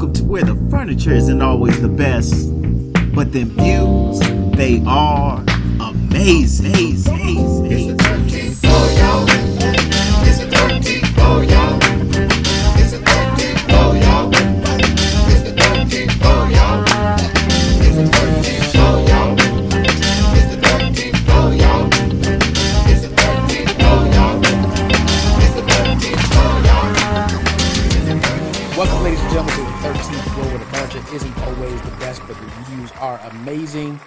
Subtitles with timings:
[0.00, 2.32] Welcome to where the furniture isn't always the best,
[3.14, 4.18] but them views,
[4.56, 5.44] they are
[5.78, 6.96] amazing.
[7.06, 7.98] amazing,
[33.00, 33.98] are amazing.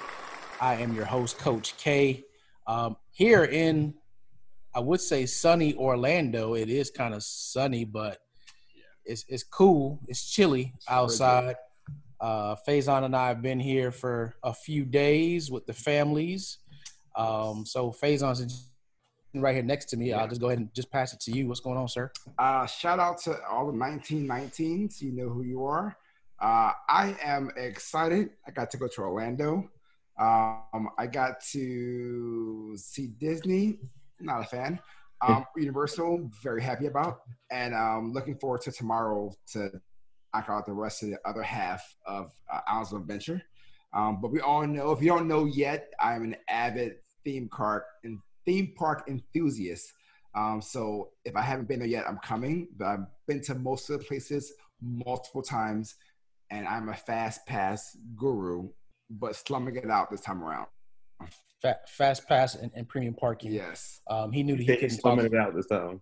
[0.62, 2.24] I am your host, Coach K.
[2.68, 3.96] Um, here in,
[4.76, 6.54] I would say, sunny Orlando.
[6.54, 8.20] It is kind of sunny, but
[9.04, 10.00] it's it's cool.
[10.08, 11.56] It's chilly outside.
[12.22, 16.60] Uh, Faison and I have been here for a few days with the families.
[17.16, 18.70] Um, so Faison's
[19.34, 20.14] right here next to me.
[20.14, 21.48] I'll just go ahead and just pass it to you.
[21.48, 22.12] What's going on, sir?
[22.38, 25.02] Uh, shout out to all the 1919s.
[25.02, 25.98] You know who you are.
[26.44, 28.32] Uh, I am excited.
[28.46, 29.70] I got to go to Orlando.
[30.20, 33.80] Um, I got to see Disney.
[34.20, 34.80] Not a fan.
[35.22, 39.72] Um, Universal, very happy about, and um, looking forward to tomorrow to
[40.34, 43.42] knock out the rest of the other half of uh, Islands of Adventure.
[43.94, 47.86] Um, but we all know, if you don't know yet, I'm an avid theme park
[48.04, 49.94] and theme park enthusiast.
[50.36, 52.68] Um, so if I haven't been there yet, I'm coming.
[52.76, 55.96] But I've been to most of the places multiple times,
[56.54, 58.70] and I'm a fast pass guru,
[59.10, 60.68] but slumming it out this time around.
[61.62, 63.52] Fa- fast pass and, and premium parking.
[63.52, 64.02] Yes.
[64.10, 65.02] Um, he knew that he He's couldn't talk.
[65.02, 66.02] slumming it out this time.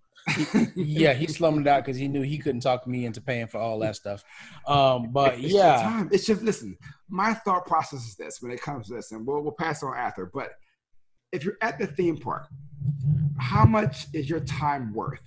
[0.75, 3.59] yeah, he slummed it out because he knew he couldn't talk me into paying for
[3.59, 4.23] all that stuff.
[4.67, 6.09] Um, but It's yeah, time.
[6.11, 6.77] It's just listen.
[7.09, 9.95] My thought process is this when it comes to this, and we'll we'll pass on
[9.95, 10.29] after.
[10.33, 10.51] But
[11.31, 12.47] if you're at the theme park,
[13.39, 15.21] how much is your time worth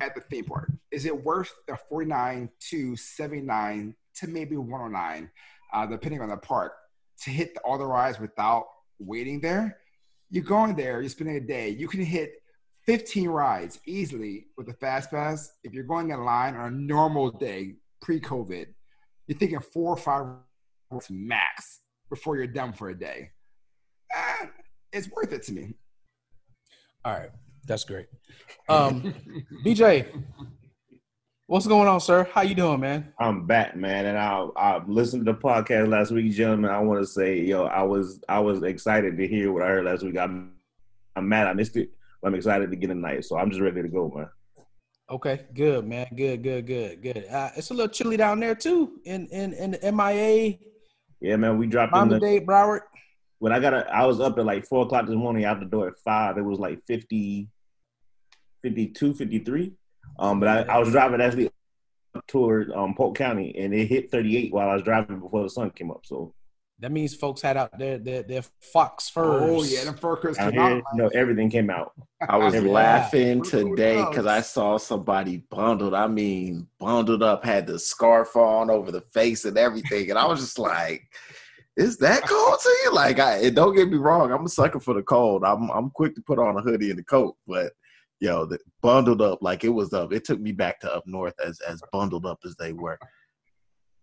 [0.00, 0.70] at the theme park?
[0.90, 5.30] Is it worth the 49 to 79 to maybe 109,
[5.72, 6.74] uh, depending on the park,
[7.22, 8.66] to hit all the rides without
[8.98, 9.78] waiting there?
[10.30, 11.68] You're going there, you're spending a day.
[11.68, 12.42] You can hit
[12.86, 15.52] 15 rides easily with a fast pass.
[15.62, 18.66] If you're going in line on a normal day, pre-COVID,
[19.26, 20.26] you're thinking four or five
[20.90, 23.30] rides max before you're done for a day.
[24.12, 24.46] Eh,
[24.92, 25.74] it's worth it to me.
[27.04, 27.30] all right,
[27.66, 28.06] that's great.
[28.68, 29.14] Um,
[29.64, 30.06] BJ,
[31.46, 32.28] what's going on, sir?
[32.32, 33.12] How you doing, man?
[33.18, 36.70] I'm back, man, and I I listened to the podcast last week, gentlemen.
[36.70, 39.84] I want to say, yo, I was I was excited to hear what I heard
[39.84, 40.16] last week.
[40.18, 40.52] I'm
[41.16, 41.90] I'm mad I missed it,
[42.20, 44.28] but I'm excited to get tonight, so I'm just ready to go, man.
[45.10, 46.06] Okay, good, man.
[46.16, 47.26] Good, good, good, good.
[47.30, 50.58] Uh, it's a little chilly down there too, in in in the MIA,
[51.20, 52.80] Yeah, man, we dropped in the Dade, Broward.
[53.40, 55.66] when I got a, I was up at like four o'clock this morning out the
[55.66, 56.38] door at five.
[56.38, 57.48] It was like 50,
[58.62, 59.72] 52, 53.
[60.18, 61.50] Um, but I, I was driving actually
[62.14, 65.50] up toward um Polk County, and it hit 38 while I was driving before the
[65.50, 66.02] sun came up.
[66.04, 66.34] So
[66.78, 68.42] That means folks had out their their, their
[68.72, 69.42] fox furs.
[69.50, 70.68] Oh yeah, them fur coats came out.
[70.68, 71.92] here, you everything came out.
[72.28, 72.60] I was Yeah.
[72.60, 75.94] laughing today because I saw somebody bundled.
[75.94, 80.26] I mean, bundled up, had the scarf on over the face and everything, and I
[80.26, 81.02] was just like,
[81.76, 84.92] "Is that cold to you?" Like, I don't get me wrong, I'm a sucker for
[84.94, 85.42] the cold.
[85.44, 87.72] I'm I'm quick to put on a hoodie and a coat, but
[88.22, 90.12] yo, the, bundled up like it was up.
[90.12, 92.98] It took me back to up north as as bundled up as they were.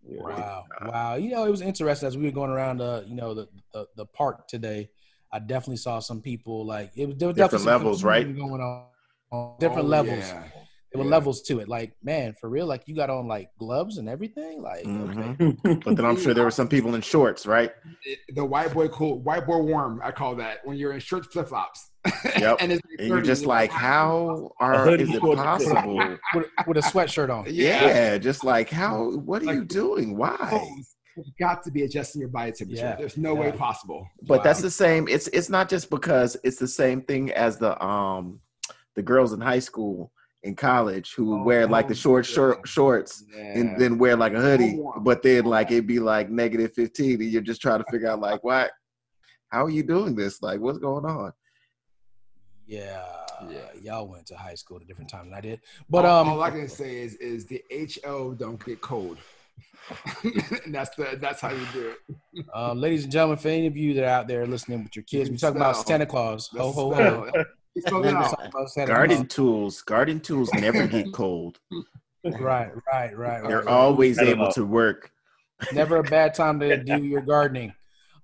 [0.07, 0.22] Yeah.
[0.22, 1.16] Wow, wow.
[1.16, 3.85] You know, it was interesting as we were going around uh, you know, the the,
[3.96, 4.90] the park today.
[5.31, 8.35] I definitely saw some people like it was there was Different definitely levels, right?
[8.35, 8.85] going on,
[9.31, 10.19] on different Oh, levels.
[10.19, 10.44] yeah.
[10.91, 11.12] There were Yeah.
[11.18, 11.69] levels to it.
[11.69, 14.62] Like, man, for real, like you got on like gloves and everything.
[14.62, 15.35] Like, okay.
[15.38, 15.84] Mhm.
[15.85, 17.72] But then I'm sure there were some people in shorts, right?
[18.03, 20.02] It- the white boy cool, white boy warm.
[20.03, 21.88] I call that when you're in short flip flops.
[22.37, 22.57] Yep.
[22.61, 25.97] and, it's And you're just like, how are is it possible?
[26.33, 27.45] with, with a sweatshirt on.
[27.49, 29.11] Yeah, just like how?
[29.11, 30.17] What are Like- you doing?
[30.17, 30.35] Why?
[30.37, 32.81] Clothes have got to be adjusting your body temperature.
[32.81, 32.95] Yeah.
[32.95, 34.07] There's no way possible.
[34.23, 34.43] But Wow.
[34.43, 35.07] that's the same.
[35.07, 38.39] It's it's not just because it's the same thing as the um
[38.95, 40.11] the girls in high school
[40.43, 43.59] in college who would wear like the short Oh, short shorts Yeah.
[43.59, 47.29] and then wear like a hoodie, but then like it'd be like negative fifteen, and
[47.29, 48.72] you're just trying to figure out like what,
[49.49, 50.41] how are you doing this?
[50.41, 51.34] Like what's going on?
[52.69, 53.01] Yeah,
[53.49, 53.57] Yeah.
[53.81, 55.59] Y'all went to high school at a different time than I did.
[55.89, 57.63] But all, um, all I can say is is the
[58.03, 59.17] HO don't get cold.
[60.67, 61.93] that's the that's how you do
[62.35, 62.45] it.
[62.53, 65.03] uh, ladies and gentlemen, for any of you that are out there listening with your
[65.03, 66.49] kids, we're talking about Santa Claus.
[66.53, 67.27] That's Ho ho the ho.
[67.29, 67.45] spell.
[67.75, 68.29] You spell it We're out.
[68.29, 69.27] talking about Santa Garden Claus.
[69.29, 71.59] tools, garden tools never get cold.
[72.23, 73.43] Right, right, right.
[73.47, 73.67] They're right.
[73.67, 74.51] always I able know.
[74.51, 75.11] to work.
[75.73, 77.73] Never a bad time to do your gardening.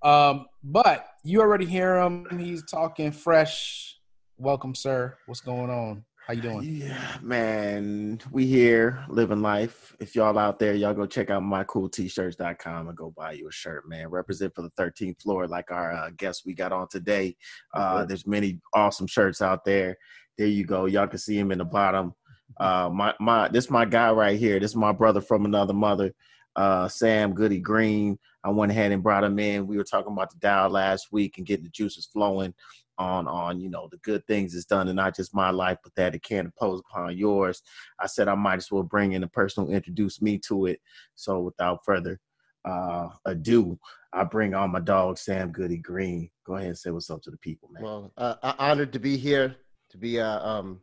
[0.03, 2.27] Um, but you already hear him.
[2.37, 3.94] He's talking fresh.
[4.37, 5.15] Welcome, sir.
[5.27, 6.03] What's going on?
[6.27, 6.63] How you doing?
[6.63, 9.95] Yeah, man, we here living life.
[10.01, 13.87] If y'all out there, y'all go check out mycooltshirts.com and go buy you a shirt,
[13.87, 14.09] man.
[14.09, 17.37] Represent for the 13th floor, like our uh, guest we got on today.
[17.73, 19.95] Uh, there's many awesome shirts out there.
[20.37, 20.85] There you go.
[20.85, 22.13] Y'all can see him in the bottom.
[22.59, 24.59] Uh, my my, this my guy right here.
[24.59, 26.11] This is my brother from another mother,
[26.57, 28.19] uh, Sam Goodie Green.
[28.43, 29.65] I went ahead and brought him in.
[29.65, 32.53] We were talking about the Dow last week and getting the juices flowing
[32.97, 35.93] on on you know the good things it's done in not just my life but
[35.95, 37.61] that it can't impose upon yours.
[37.99, 40.79] I said i might as well bring in a person who introduced me to it.
[41.15, 42.19] So without further
[42.63, 43.77] uh ado
[44.11, 46.29] i bring on my dog sam goodie green.
[46.45, 47.83] Go ahead and say what's up to the people man.
[47.83, 49.55] Well, uh, I- honored to be here,
[49.89, 50.81] to be a, um,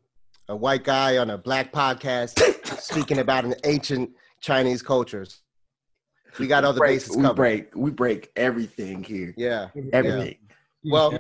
[0.49, 2.39] a white guy on a black podcast
[2.81, 4.11] speaking about an ancient
[4.41, 5.41] Chinese cultures.
[6.39, 9.35] We got other break, bases we break we break everything here.
[9.37, 9.69] Yeah.
[9.93, 10.39] everything
[10.85, 11.19] Well,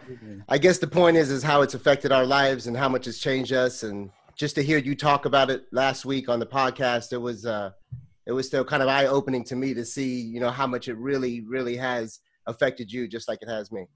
[0.48, 3.18] I guess the point is is how it's affected our lives and how much it's
[3.18, 3.82] changed us.
[3.82, 7.46] And just to hear you talk about it last week on the podcast, it was
[7.46, 7.70] uh,
[8.26, 10.88] it was still kind of eye opening to me to see you know how much
[10.88, 13.86] it really really has affected you, just like it has me.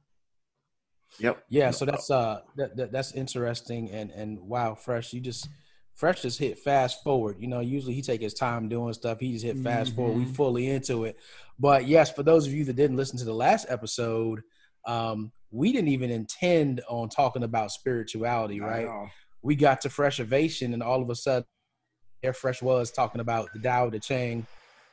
[1.19, 5.13] yep Yeah, so that's uh that, that that's interesting and and wow, fresh.
[5.13, 5.49] You just
[5.97, 7.37] fresh just hit fast forward.
[7.41, 9.19] You know, usually he take his time doing stuff.
[9.19, 10.19] He just hit fast forward.
[10.19, 11.17] We fully into it.
[11.59, 14.43] But yes, for those of you that didn't listen to the last episode,
[14.87, 18.87] um, we didn't even intend on talking about spirituality, right?
[19.43, 21.47] We got to fresh ovation, and all of a sudden,
[22.23, 24.47] Air fresh was talking about the Tao Te Ching,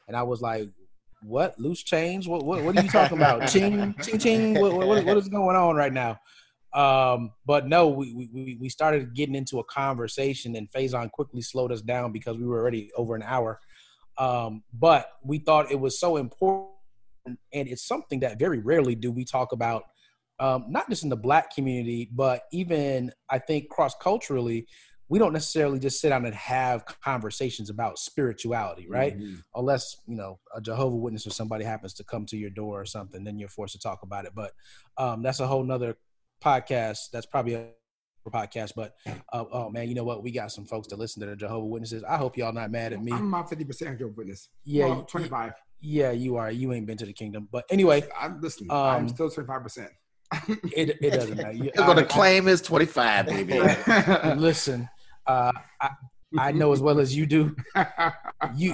[0.08, 0.70] and I was like.
[1.26, 2.28] What loose change?
[2.28, 3.48] What what, what are you talking about?
[3.54, 4.60] ching ching ching.
[4.60, 6.20] What, what, what is going on right now?
[6.74, 11.72] Um, but no, we, we we started getting into a conversation, and Faison quickly slowed
[11.72, 13.60] us down because we were already over an hour.
[14.18, 16.70] Um, but we thought it was so important,
[17.26, 17.38] and
[17.68, 19.84] it's something that very rarely do we talk about,
[20.40, 24.68] um, not just in the Black community, but even I think cross culturally.
[25.10, 29.16] We don't necessarily just sit down and have conversations about spirituality, right?
[29.20, 29.44] Mhm.
[29.54, 32.86] unless you know a Jehovah Witness or somebody happens to come to your door or
[32.86, 34.32] something, then you're forced to talk about it.
[34.34, 34.54] But
[34.98, 35.98] um, that's a whole nother
[36.44, 37.12] podcast.
[37.12, 37.68] That's probably a
[38.30, 38.72] podcast.
[38.76, 38.96] But
[39.32, 40.24] uh, oh man, you know what?
[40.24, 42.04] We got some folks that listen to the Jehovah Witnesses.
[42.04, 43.12] I hope y'all not mad at me.
[43.12, 44.50] I'm about 50% Jehovah Witness.
[44.64, 45.54] Yeah, Well, you- 25.
[45.86, 46.50] Yeah, you are.
[46.50, 47.50] You ain't been to the kingdom.
[47.52, 48.72] But anyway, I'm listening.
[48.72, 49.90] Um, I'm still 25%.
[50.48, 51.52] It it doesn't matter.
[51.54, 53.60] You- he's gonna claim his 25 baby
[54.36, 54.90] listen,
[55.28, 55.52] uh,
[55.82, 55.90] I
[56.38, 57.56] I know as well as you do.
[58.56, 58.74] You.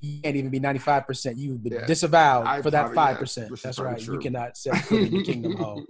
[0.00, 1.38] You can't even be ninety five percent.
[1.38, 1.86] You've been Yeah.
[1.86, 3.50] disavowed I for that probably- five yeah, percent.
[3.50, 4.00] which is That's right.
[4.06, 5.82] You cannot set foot in the kingdom hall.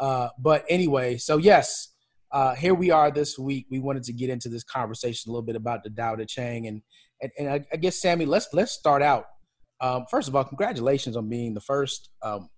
[0.00, 1.90] Uh, but anyway, so yes,
[2.32, 3.66] uh, here we are this week.
[3.70, 6.66] We wanted to get into this conversation a little bit about the Tao Te Chang,
[6.66, 6.80] and
[7.22, 9.26] and, and I, I guess Sammy, let's let's start out.
[9.82, 12.48] Um, first of all, congratulations on being the first um,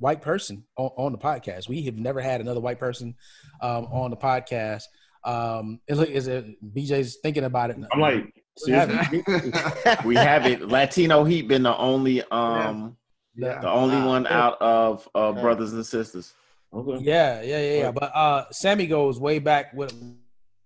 [0.00, 1.68] white person on, on the podcast.
[1.68, 3.14] We have never had another white person
[3.60, 4.82] um, on the podcast.
[5.24, 7.76] Um, it look is it BJ's thinking about it.
[7.92, 9.22] I'm like, seriously?
[10.04, 12.96] we haven't latino heat been the only um
[13.36, 13.60] Yeah.
[13.60, 14.06] the only Wow.
[14.08, 15.42] one out of uh Yeah.
[15.42, 16.32] brothers and sisters
[16.72, 17.04] Okay.
[17.04, 17.90] Yeah, yeah, yeah, yeah.
[17.90, 19.92] But uh Sammy goes way back with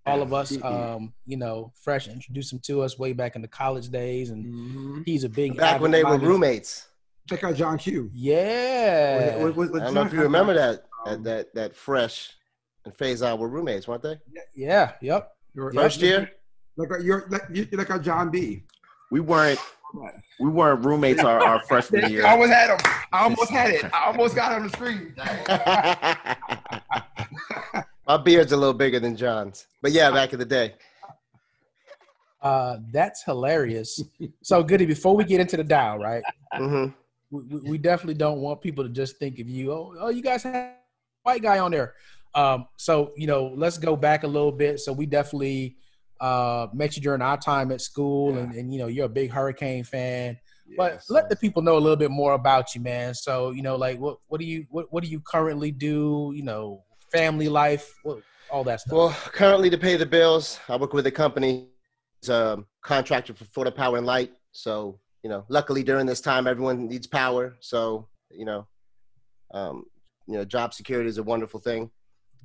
[0.07, 0.53] all of us.
[0.53, 0.65] Mhm.
[0.65, 4.45] Um, you know, fresh introduced him to us way back in the college days, and
[4.45, 5.03] Mhm.
[5.07, 6.89] he's a big Back when they were avid-minded- roommates.
[7.29, 8.11] Check out John Q.
[8.13, 9.37] Yeah.
[9.39, 12.33] What- what- what I don't know if you remember that Um, that that, that fresh
[12.85, 14.19] and Faison were roommates, weren't they?
[14.55, 14.93] Yeah.
[15.01, 15.31] Yep.
[15.55, 16.31] You're- First year?
[16.77, 18.65] Like a, you're like you're like a John B.
[19.11, 19.61] we weren't
[20.41, 22.27] we weren't roommates our, our freshman year.
[22.27, 22.79] I almost had him.
[23.13, 23.85] I almost had it.
[23.95, 25.15] I almost got it on the screen.
[28.07, 30.75] My beard's a little bigger than John's, but yeah, back in the day.
[32.43, 34.03] Uh, that's hilarious.
[34.43, 36.23] so, Goodie, before we get into the Dow, right?
[36.53, 36.87] hmm
[37.31, 39.73] We, we, definitely don't want people to just think of you.
[39.73, 40.75] Oh, oh, you guys have a
[41.23, 41.95] white guy on there.
[42.35, 44.81] Um, so you know, let's go back a little bit.
[44.81, 45.77] So we definitely
[46.21, 49.31] uh, met you during our time at school, and, and you know, you're a big
[49.31, 50.39] Hurricane fan.
[50.77, 53.15] But let the people know a little bit more about you, man.
[53.15, 56.33] So you know, like what what do you what what do you currently do?
[56.35, 58.19] You know, family life, what,
[58.51, 58.93] all that stuff.
[58.93, 61.69] Well, currently to pay the bills, I work with a company,
[62.21, 64.33] it's a contractor for Florida Power and Light.
[64.53, 67.57] So you know, luckily during this time, everyone needs power.
[67.61, 68.67] So you know,
[69.53, 69.85] um,
[70.27, 71.91] you know, job security is a wonderful thing.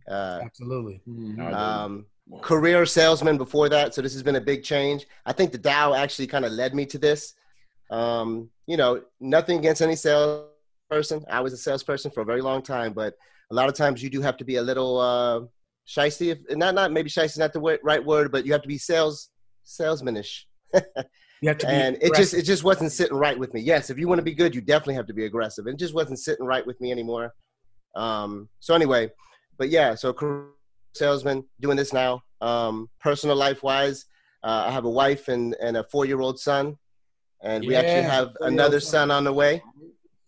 [0.09, 1.01] Uh, Absolutely.
[1.07, 1.53] Mhm.
[1.53, 2.05] um,
[2.41, 3.93] career salesman before that.
[3.93, 5.05] So this has been a big change.
[5.25, 7.33] I think the Dow actually kind of led me to this.
[7.91, 11.25] Um, you know, nothing against any salesperson.
[11.29, 13.15] I was a salesperson for a very long time, but
[13.51, 15.41] a lot of times you do have to be a little uh,
[15.87, 16.31] shisty.
[16.31, 18.77] If, not, not maybe shisty is not the right word, but you have to be
[18.77, 19.29] sales
[19.63, 20.45] salesmanish.
[21.41, 23.61] You have to be And it just it just wasn't sitting right with me.
[23.61, 25.67] Yes, if you want to be good, you definitely have to be aggressive.
[25.67, 27.33] It just wasn't sitting right with me anymore.
[27.95, 29.09] Um, so anyway,
[29.57, 30.47] but yeah, so career
[30.95, 32.21] salesman doing this now.
[32.41, 34.05] Um, personal life wise,
[34.43, 36.77] uh, I have a wife and, and a four year old son,
[37.43, 38.91] and we actually have four-year-old another son.
[38.91, 39.61] son on the way.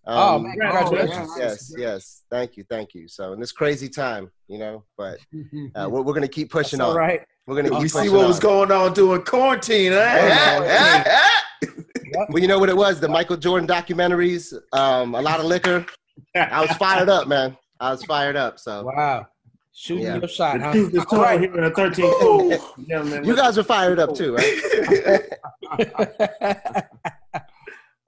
[0.08, 1.32] Oh, Um, man, Oh, congratulations.
[1.38, 2.24] yes, yes.
[2.32, 3.08] Thank you, thank you.
[3.08, 5.20] So in this crazy time, you know, but
[5.76, 6.98] uh, we're, we're gonna keep pushing That's on.
[6.98, 7.22] right.
[7.48, 8.28] We're gonna keep You see what on.
[8.28, 11.30] was going on during quarantine, Yeah, huh?
[12.30, 13.00] Well, you know what it was?
[13.00, 15.86] The Michael Jordan documentaries, um, a lot of liquor.
[16.36, 17.58] I was fired up, man.
[17.80, 18.60] I was fired up.
[18.60, 19.28] So Wow.
[19.74, 20.18] Shooting Yeah.
[20.18, 20.74] your shot, huh?
[20.74, 21.40] truth is right.
[21.40, 22.88] here in the 13th.
[22.88, 25.24] Gentlemen, you guys are fired up too, right?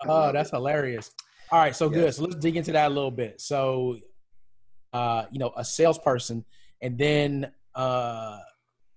[0.07, 1.11] oh, that's hilarious.
[1.51, 2.13] All right, so good.
[2.13, 3.39] So let's dig into that a little bit.
[3.39, 3.97] So,
[4.91, 6.43] uh, you know, a salesperson,
[6.81, 8.39] and then uh,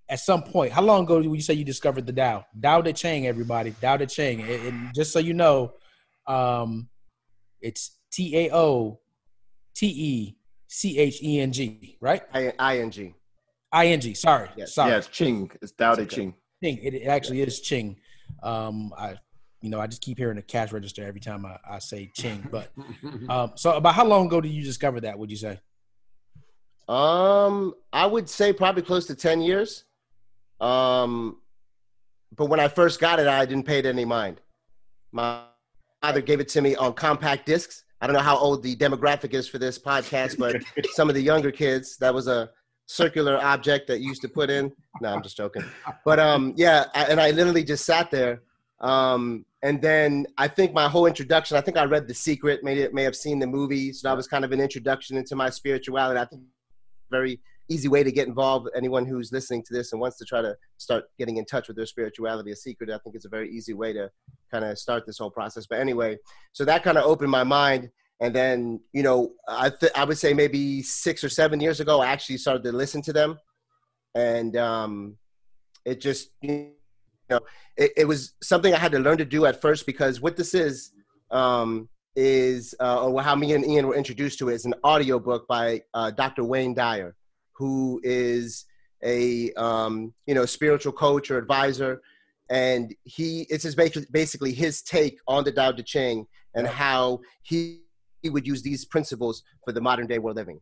[0.09, 2.45] at some point, how long ago would you say you discovered the Dow?
[2.59, 3.71] Dow De Chang, everybody.
[3.81, 4.41] Dow De Chang.
[4.41, 5.73] And, and just so you know,
[6.27, 6.89] um,
[7.61, 9.01] it's T A O
[9.75, 10.37] T E
[10.69, 12.23] C H E N G, right?
[12.33, 13.15] I- ing.
[13.73, 14.15] I N G.
[14.15, 14.75] Sorry, Yes.
[14.75, 14.93] sorry.
[14.93, 15.51] Yeah, it's Ching.
[15.61, 16.15] It's Dao De okay.
[16.17, 16.35] Ching.
[16.63, 16.79] Ching.
[16.83, 17.97] It, it actually is Ching.
[18.43, 19.17] Um, I,
[19.61, 22.47] you know, I just keep hearing the cash register every time I, I say Ching.
[22.51, 22.71] But
[23.29, 25.19] um, so about how long ago did you discover that?
[25.19, 25.59] Would you say?
[26.89, 29.85] Um, I would say probably close to ten years.
[30.61, 31.39] Um,
[32.37, 34.41] but when I first got it, I didn't pay it any mind.
[35.13, 35.43] My
[36.03, 37.85] father gave it to me on compact discs.
[38.01, 40.57] I don't know how old the demographic is for this podcast, but
[40.93, 42.51] some of the younger kids, that was a
[42.87, 44.73] circular object that you used to put in.
[45.01, 45.65] No, I'm just joking.
[46.05, 48.43] But um, yeah, I, and I literally just sat there.
[48.81, 52.87] Um, and then I think my whole introduction, I think I read The Secret, may
[52.93, 56.21] may have seen the movie, so that was kind of an introduction into my spirituality.
[56.21, 56.43] I think
[57.11, 58.69] very easy way to get involved.
[58.77, 61.77] Anyone who's listening to this and wants to try to start getting in touch with
[61.77, 64.11] their spirituality, a secret, I think it's a very easy way to
[64.51, 65.67] kind of start this whole process.
[65.69, 66.19] But anyway,
[66.53, 67.91] so that kind of opened my mind.
[68.21, 72.01] And then, you know, I th- I would say maybe six or seven years ago,
[72.01, 73.39] I actually started to listen to them,
[74.15, 75.19] and um,
[75.85, 76.73] it just you
[77.29, 77.41] know
[77.77, 80.55] it, it was something I had to learn to do at first because what this
[80.55, 80.93] is
[81.31, 85.19] um, is uh, or how me and Ian were introduced to it is an audio
[85.19, 86.45] book by uh, Dr.
[86.45, 87.15] Wayne Dyer,
[87.57, 88.65] who is
[89.05, 92.01] a um, you know spiritual coach or advisor,
[92.51, 97.21] and he it's his basically basically his take on the Tao Te Ching and how
[97.43, 97.83] he
[98.23, 100.61] he would use these principles for the modern day we're living.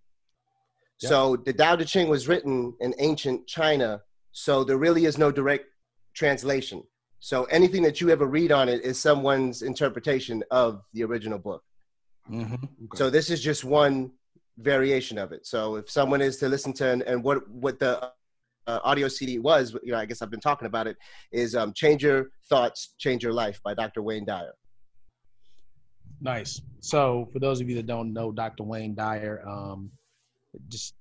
[1.01, 1.09] Yeah.
[1.09, 5.31] So the Tao Te Ching was written in ancient China, so there really is no
[5.31, 5.67] direct
[6.15, 6.83] translation.
[7.21, 11.63] So anything that you ever read on it is someone's interpretation of the original book.
[12.31, 12.87] Mm-hmm.
[12.95, 14.13] So this is just one
[14.59, 15.47] variation of it.
[15.47, 18.11] So if someone is to listen to and, and what what the
[18.67, 20.97] uh, audio CD was, you know, I guess I've been talking about it,
[21.33, 24.03] is um, "Change Your Thoughts, Change Your Life" by Dr.
[24.03, 24.53] Wayne Dyer.
[26.21, 26.61] Nice.
[26.81, 28.63] So for those of you that don't know, Dr.
[28.63, 29.91] Wayne Dyer, um,
[30.69, 30.95] just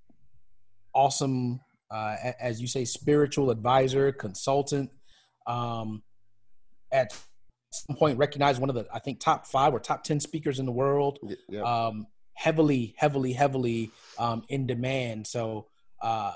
[0.93, 1.59] awesome,
[1.91, 4.89] uh, as you say, spiritual advisor, consultant.
[5.47, 6.03] Um,
[6.91, 7.13] at
[7.71, 10.65] some point, recognized one of the I think top five or top ten speakers in
[10.65, 11.19] the world.
[11.63, 15.27] Um, heavily, heavily, heavily um, in demand.
[15.27, 15.67] So
[16.01, 16.33] uh,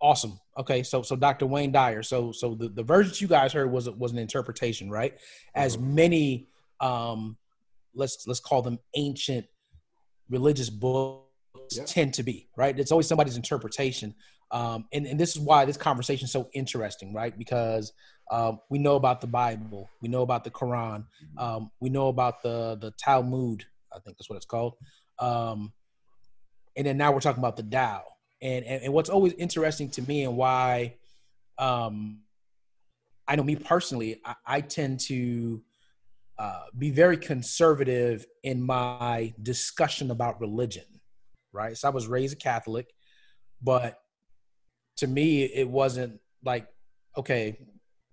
[0.00, 0.38] awesome.
[0.58, 1.46] Okay, so so Dr.
[1.46, 2.02] Wayne Dyer.
[2.02, 5.14] So so the, the version you guys heard was was an interpretation, right?
[5.54, 6.48] As many
[6.80, 7.36] um,
[7.94, 9.46] let's let's call them ancient
[10.30, 11.24] religious books
[11.72, 11.84] Yeah.
[11.86, 12.78] tend to be, right?
[12.78, 14.14] It's always somebody's interpretation.
[14.50, 17.36] Um, and, and this is why this conversation is so interesting, right?
[17.36, 17.92] Because
[18.30, 21.04] um, we know about the Bible, we know about the Quran,
[21.36, 23.64] um, we know about the the Talmud,
[23.98, 24.74] I think that's what it's called.
[25.18, 25.72] Um,
[26.76, 28.04] and then now we're talking about the Tao.
[28.40, 30.94] And, and and what's always interesting to me and why
[31.58, 32.20] um,
[33.26, 35.60] I know me personally, I, I tend to
[36.38, 40.84] uh, be very conservative in my discussion about religion,
[41.52, 41.76] right?
[41.76, 42.86] So I was raised a Catholic,
[43.60, 43.98] but
[44.98, 46.68] to me, it wasn't like,
[47.16, 47.58] okay,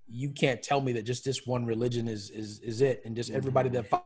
[0.07, 3.29] you can't tell me that just this one religion is is is it, and just
[3.29, 4.05] everybody that follows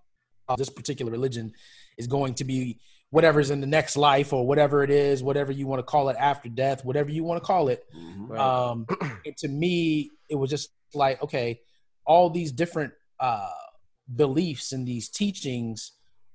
[0.57, 1.53] this particular religion
[1.97, 2.79] is going to be
[3.11, 6.15] whatever's in the next life or whatever it is, whatever you want to call it
[6.19, 7.83] after death, whatever you want to call it.
[7.95, 8.39] Right.
[8.39, 8.85] Um,
[9.25, 11.59] and to me, it was just like, okay,
[12.05, 13.49] all these different uh,
[14.15, 15.93] beliefs and these teachings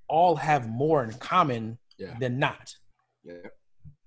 [0.09, 2.17] all have more in common Yeah.
[2.19, 2.75] than not,
[3.25, 3.35] Yeah.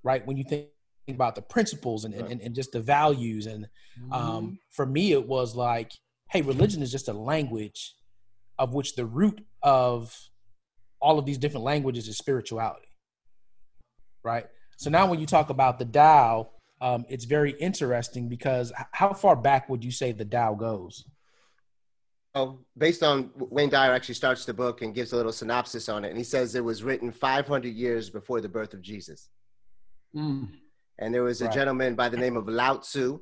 [0.03, 0.25] right?
[0.25, 0.67] When you think
[1.09, 2.31] about the principles and, Right.
[2.31, 3.45] and, and just the values.
[3.45, 3.67] And
[4.11, 5.91] um, for me, it was like,
[6.31, 7.95] hey, religion is just a language
[8.59, 10.17] of which the root of
[11.01, 12.88] all of these different languages is spirituality,
[14.24, 14.45] right?
[14.77, 19.36] So now when you talk about the Tao, um, it's very interesting because how far
[19.36, 21.03] back would you say the Tao goes?
[22.33, 26.05] Oh, based on Wayne Dyer actually starts the book and gives a little synopsis on
[26.05, 29.29] it, and he says it was written 500 years before the birth of Jesus.
[30.15, 30.47] Mm.
[31.00, 31.53] And there was a Right.
[31.53, 33.19] gentleman by the name of Lao Tzu,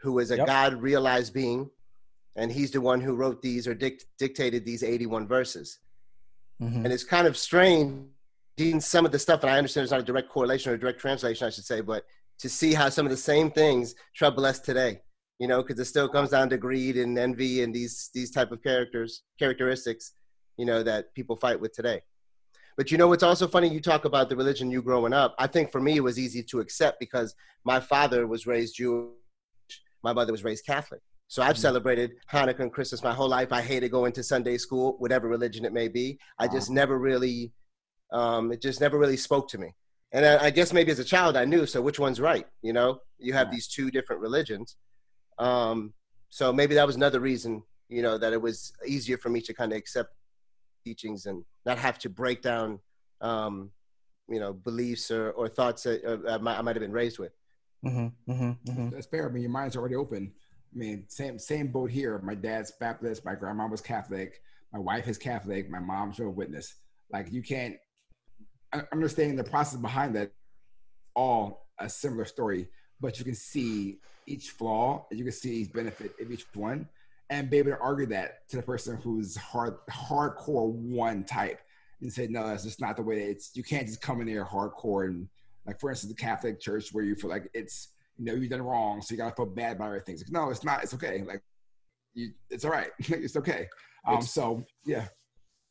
[0.00, 0.46] who is a Yep.
[0.46, 1.68] God realized being.
[2.36, 5.78] And he's the one who wrote these or dict- dictated these 81 verses.
[6.60, 6.84] Mhm.
[6.84, 8.08] And it's kind of strange
[8.58, 10.78] reading some of the stuff, and I understand there's not a direct correlation or a
[10.78, 12.04] direct translation, I should say, but
[12.38, 15.02] to see how some of the same things trouble us today,
[15.38, 18.52] you know, because it still comes down to greed and envy and these these type
[18.52, 20.12] of characters characteristics,
[20.56, 22.02] you know, that people fight with today.
[22.76, 23.68] But you know what's also funny?
[23.68, 25.34] You talk about the religion you growing up.
[25.38, 29.12] I think for me it was easy to accept because my father was raised Jewish,
[30.02, 31.00] my mother was raised Catholic.
[31.34, 33.52] So I've celebrated Hanukkah and Christmas my whole life.
[33.52, 36.16] I hated going to Sunday school, whatever religion it may be.
[36.38, 37.50] I just never really,
[38.12, 39.74] um, it just never really spoke to me.
[40.12, 41.66] And I, I guess maybe as a child I knew.
[41.66, 42.46] So which one's right?
[42.62, 44.76] You know, you have these two different religions.
[45.40, 45.92] Um,
[46.30, 49.52] so maybe that was another reason, you know, that it was easier for me to
[49.52, 50.10] kind of accept
[50.84, 52.78] teachings and not have to break down,
[53.20, 53.72] um,
[54.28, 57.32] you know, beliefs or, or thoughts that uh, I, might, have been raised with.
[57.84, 58.12] Mhm.
[58.28, 58.56] Mhm.
[58.68, 58.90] Mhm.
[58.92, 59.28] That's fair.
[59.28, 60.32] I mean, your mind's already open.
[60.74, 62.18] Mean, same same boat here.
[62.24, 63.24] My dad's Baptist.
[63.24, 64.42] My grandma was Catholic.
[64.72, 65.70] My wife is Catholic.
[65.70, 66.74] My mom's a witness.
[67.12, 67.76] Like you can't
[68.92, 70.32] understand the process behind that.
[71.14, 72.68] All a similar story,
[73.00, 75.06] but you can see each flaw.
[75.12, 76.88] You can see each benefit of each one,
[77.30, 81.60] and be able to argue that to the person who's hard hardcore one type
[82.00, 83.54] and say, no, that's just not the way it's.
[83.54, 85.28] You can't just come in there hardcore and
[85.66, 88.62] like, for instance, the Catholic Church where you feel like it's you know, you've done
[88.62, 90.14] wrong, so you gotta feel bad about everything.
[90.14, 90.82] It's like, no, it's not.
[90.82, 91.22] It's okay.
[91.26, 91.42] Like,
[92.14, 92.90] you, it's all right.
[92.98, 93.68] it's okay.
[94.06, 95.06] Um, It's- so yeah,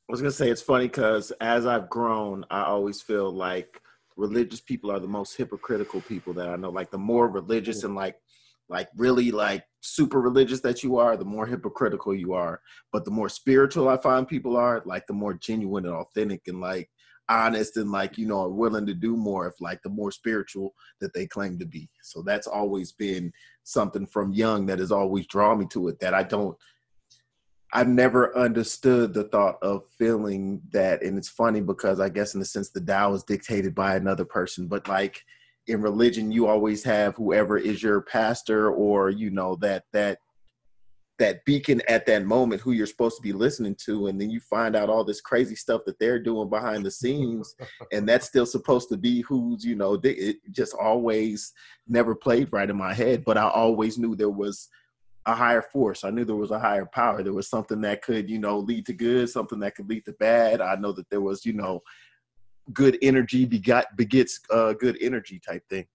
[0.09, 3.79] I was gonna say it's funny because as I've grown, I always feel like
[4.17, 6.69] religious people are the most hypocritical people that I know.
[6.69, 8.17] Like the more religious and like
[8.69, 12.61] like really like super religious that you are, the more hypocritical you are.
[12.91, 16.59] But the more spiritual I find people are, like the more genuine and authentic and
[16.61, 16.89] like
[17.29, 20.73] honest and like you know are willing to do more if like the more spiritual
[20.99, 21.89] that they claim to be.
[22.01, 23.31] So that's always been
[23.63, 26.57] something from young that has always drawn me to it that I don't
[27.75, 32.39] I've never understood the thought of feeling that, and it's funny because I guess in
[32.39, 35.23] the sense the Tao is dictated by another person, but like
[35.65, 40.19] in religion, you always have whoever is your pastor or you know that that
[41.19, 44.39] that beacon at that moment who you're supposed to be listening to, and then you
[44.39, 47.55] find out all this crazy stuff that they're doing behind the scenes,
[47.91, 51.53] and that's still supposed to be who's you know they, it just always
[51.87, 54.69] never played right in my head, but I always knew there was
[55.25, 56.03] a higher force.
[56.03, 57.23] I knew there was a higher power.
[57.23, 60.13] There was something that could, you know, lead to good, something that could lead to
[60.13, 60.59] bad.
[60.59, 61.81] I know that there was, you know,
[62.71, 65.85] good energy begot begets uh, good energy type thing.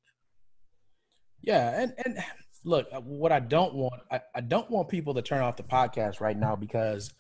[1.41, 2.19] Yeah, and and
[2.65, 5.63] look, uh, what I don't want, I, I don't want people to turn off the
[5.63, 7.13] podcast right now because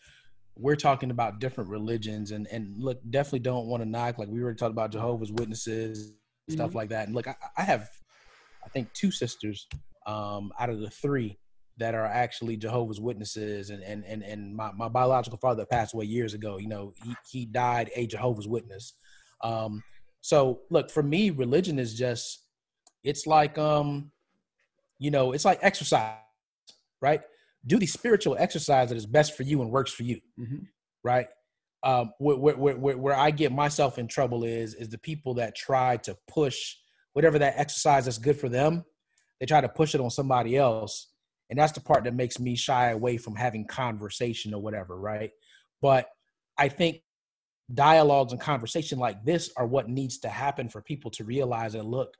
[0.56, 4.42] we're talking about different religions, and and look, definitely don't want to knock like we
[4.42, 6.12] already talked about Jehovah's Witnesses,
[6.48, 7.06] stuff like that.
[7.06, 7.88] And look, I, I have,
[8.64, 9.66] I think two sisters
[10.06, 11.38] um, out of the three
[11.76, 16.06] that are actually Jehovah's Witnesses, and and and and my, my biological father passed away
[16.06, 16.58] years ago.
[16.58, 18.94] You know, he he died a Jehovah's Witness.
[19.42, 19.84] Um,
[20.20, 22.44] so look, for me, religion is just
[23.04, 24.10] it's like um
[24.98, 26.14] you know it's like exercise
[27.00, 27.20] right?
[27.66, 30.66] Do the spiritual exercise that is best for you and works for you Mhm.
[31.04, 31.28] right?
[31.82, 35.54] Um where, where, where, where i get myself in trouble is is the people that
[35.54, 36.74] try to push
[37.12, 38.84] whatever that exercise that's good for them
[39.38, 41.12] they try to push it on somebody else
[41.50, 45.30] and that's the part that makes me shy away from having conversation or whatever right?
[45.80, 46.10] But
[46.58, 47.02] i think
[47.72, 51.84] dialogues and conversation like this are what needs to happen for people to realize that
[51.84, 52.14] look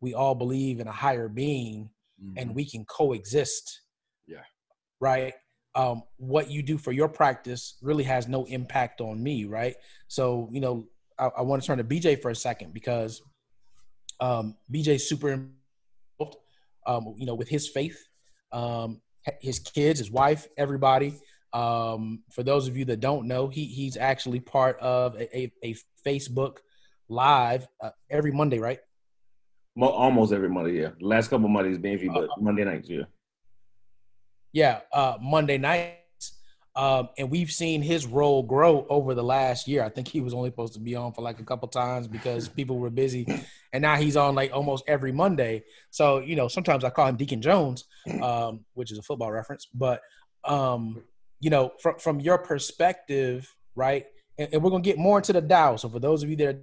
[0.00, 1.90] we all believe in a higher being
[2.36, 3.80] and we can coexist.
[4.26, 4.44] Yeah.
[5.00, 5.34] right?
[5.74, 9.74] Um what you do for your practice really has no impact on me right?
[10.08, 10.86] So you know
[11.18, 13.22] i, I want to turn to bj for a second because
[14.20, 16.36] um bj's super involved
[16.86, 17.98] um you know with his faith
[18.52, 19.00] um
[19.40, 21.14] his kids his wife everybody.
[21.52, 25.52] Um for those of you that don't know he he's actually part of a, a,
[25.62, 26.58] a facebook
[27.08, 28.78] live uh, every monday right
[29.74, 30.90] Mo- almost every Monday, yeah.
[31.00, 33.04] Last couple Mondays been but Monday nights, yeah.
[34.52, 35.98] yeah, uh, Monday nights.
[36.74, 39.82] Um, and we've seen his role grow over the last year.
[39.82, 42.48] I think he was only supposed to be on for like a couple times because
[42.58, 43.26] people were busy,
[43.72, 45.64] and now he's on like almost every Monday.
[45.90, 47.84] So you know, sometimes I call him Deacon Jones,
[48.22, 49.66] um, which is a football reference.
[49.74, 50.00] But
[50.44, 51.02] um,
[51.40, 54.06] you know, from from your perspective, right?
[54.38, 55.76] And, and we're gonna get more into the Dow.
[55.76, 56.60] So for those of you that are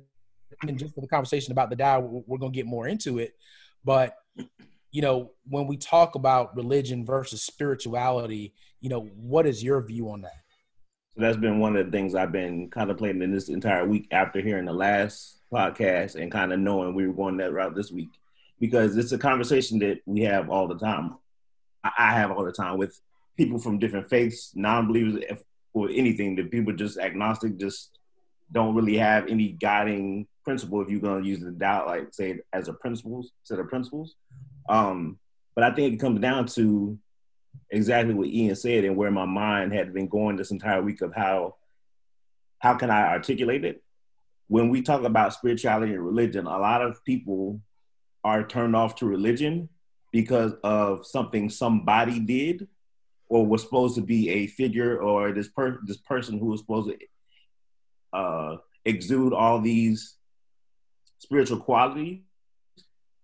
[0.63, 3.33] and just for the conversation about the Dow, we're, we're gonna get more into it.
[3.83, 4.15] But
[4.91, 10.09] you know, when we talk about religion versus spirituality, you know, what is your view
[10.09, 10.41] on that?
[11.15, 14.41] So that's been one of the things I've been contemplating in this entire week after
[14.41, 18.09] hearing the last podcast and kind of knowing we were going that route this week.
[18.59, 21.15] because it's a conversation that we have all the time.
[21.83, 22.99] I have all the time with
[23.37, 25.23] people from different faiths, non-believers,
[25.73, 26.35] or anything.
[26.35, 27.97] That people just agnostic, just
[28.51, 30.81] don't really have any guiding principle.
[30.81, 34.15] If you're gonna use the Dow, like say as a principles set of principles,
[34.67, 35.19] um,
[35.53, 36.97] but I think it comes down to
[37.69, 41.13] exactly what Ian said and where my mind had been going this entire week of
[41.13, 41.53] how
[42.57, 43.83] how can I articulate it?
[44.47, 47.61] When we talk about spirituality and religion, a lot of people
[48.23, 49.69] are turned off to religion
[50.11, 52.67] because of something somebody did
[53.27, 56.89] or was supposed to be a figure or this per this person who was supposed
[56.89, 60.15] to uh, exude all these
[61.19, 62.19] spiritual qualities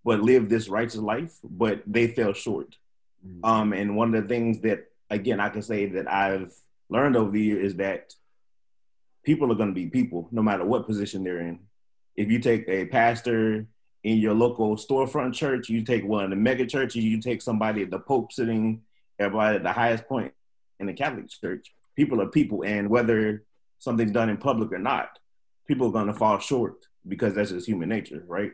[0.04, 2.78] but live this righteous life but they fell short
[3.44, 6.54] um, and one of the things that, again, I can say that I've
[6.90, 8.14] learned over the year is that
[9.24, 11.60] people are going to be people, no matter what position they're in.
[12.16, 13.66] If you take a pastor
[14.04, 17.82] in your local storefront church, you take one of the mega churches, you take somebody
[17.82, 18.82] at the Pope sitting
[19.18, 20.34] everybody at the highest point
[20.80, 21.74] in the Catholic Church.
[21.96, 23.44] People are people, and whether
[23.80, 25.18] something's done in public or not,
[25.68, 28.52] people are going to fall short because that's just human nature, right?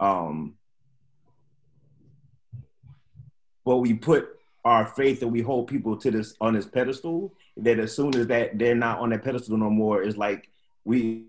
[0.00, 0.54] Um,
[3.64, 4.28] but we put
[4.64, 8.26] our faith and we hold people to this on this pedestal that as soon as
[8.26, 10.50] that they're not on that pedestal no more it's like
[10.84, 11.26] we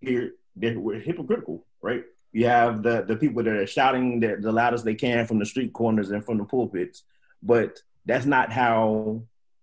[0.00, 2.04] here we're hypocritical right?
[2.32, 5.46] You have the the people that are shouting the, the loudest they can from the
[5.46, 7.02] street corners and from the pulpits
[7.42, 9.22] but that's not how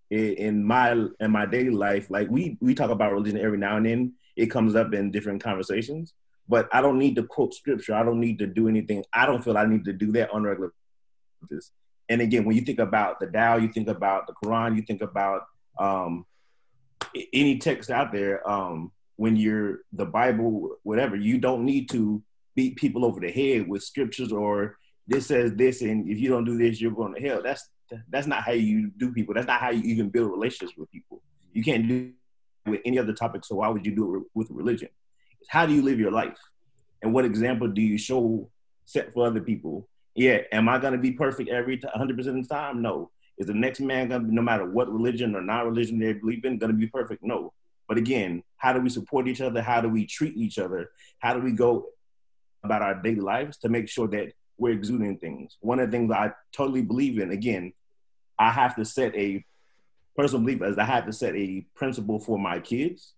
[0.09, 3.85] in my in my daily life like we we talk about religion every now and
[3.85, 4.13] then.
[4.35, 6.13] It comes up in different conversations
[6.47, 9.43] but i don't need to quote scripture i don't need to do anything i don't
[9.43, 10.71] feel i need to do that on regular
[11.49, 11.71] basis
[12.09, 15.01] and again, when you think about the Tao, you think about the Quran, you think
[15.01, 15.43] about
[15.77, 16.25] um,
[17.33, 18.47] any text out there.
[18.49, 22.21] Um, when you're the Bible, whatever, you don't need to
[22.55, 26.45] beat people over the head with scriptures or this says this, and if you don't
[26.45, 27.41] do this, you're going to hell.
[27.41, 27.69] That's
[28.09, 29.33] that's not how you do people.
[29.33, 31.21] That's not how you even build relationships with people.
[31.53, 32.11] You can't do
[32.65, 33.45] it with any other topic.
[33.45, 34.89] So why would you do it with religion?
[35.47, 36.37] How do you live your life,
[37.01, 38.49] and what example do you show
[38.85, 39.87] set for other people?
[40.15, 42.81] Yeah, am I gonna be perfect every t- 100% of the time?
[42.81, 43.11] No.
[43.37, 46.57] Is the next man gonna be, no matter what religion or non-religion they believe in,
[46.57, 47.23] gonna be perfect?
[47.23, 47.53] No.
[47.87, 49.61] But again, how do we support each other?
[49.61, 50.89] How do we treat each other?
[51.19, 51.87] How do we go
[52.63, 55.57] about our daily lives to make sure that we're exuding things?
[55.61, 57.73] One of the things I totally believe in, again,
[58.39, 59.45] I have to set a
[60.15, 63.13] personal belief as I have to set a principle for my kids.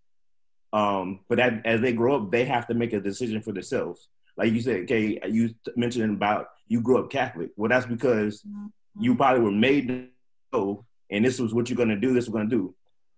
[0.71, 4.07] Um, but that, as they grow up, they have to make a decision for themselves.
[4.37, 7.49] Like you said, K, you mentioned about you grew up Catholic.
[7.57, 8.43] Well, that's because
[8.99, 10.07] you probably were made to
[10.53, 12.13] know, and this was what you're going to do.
[12.13, 12.75] This was going to do.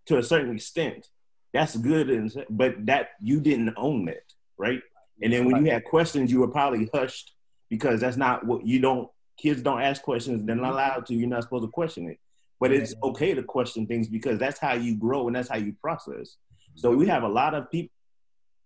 [0.07, 1.09] To a certain extent,
[1.53, 4.23] that's good, and but that you didn't own that,
[4.57, 4.81] right?
[5.21, 7.33] And then when you had questions, you were probably hushed
[7.69, 9.09] because that's not what you don't.
[9.37, 11.13] Kids don't ask questions; they're not allowed to.
[11.13, 12.19] You're not supposed to question it.
[12.59, 15.73] But it's okay to question things because that's how you grow and that's how you
[15.81, 16.37] process.
[16.75, 17.93] So we have a lot of people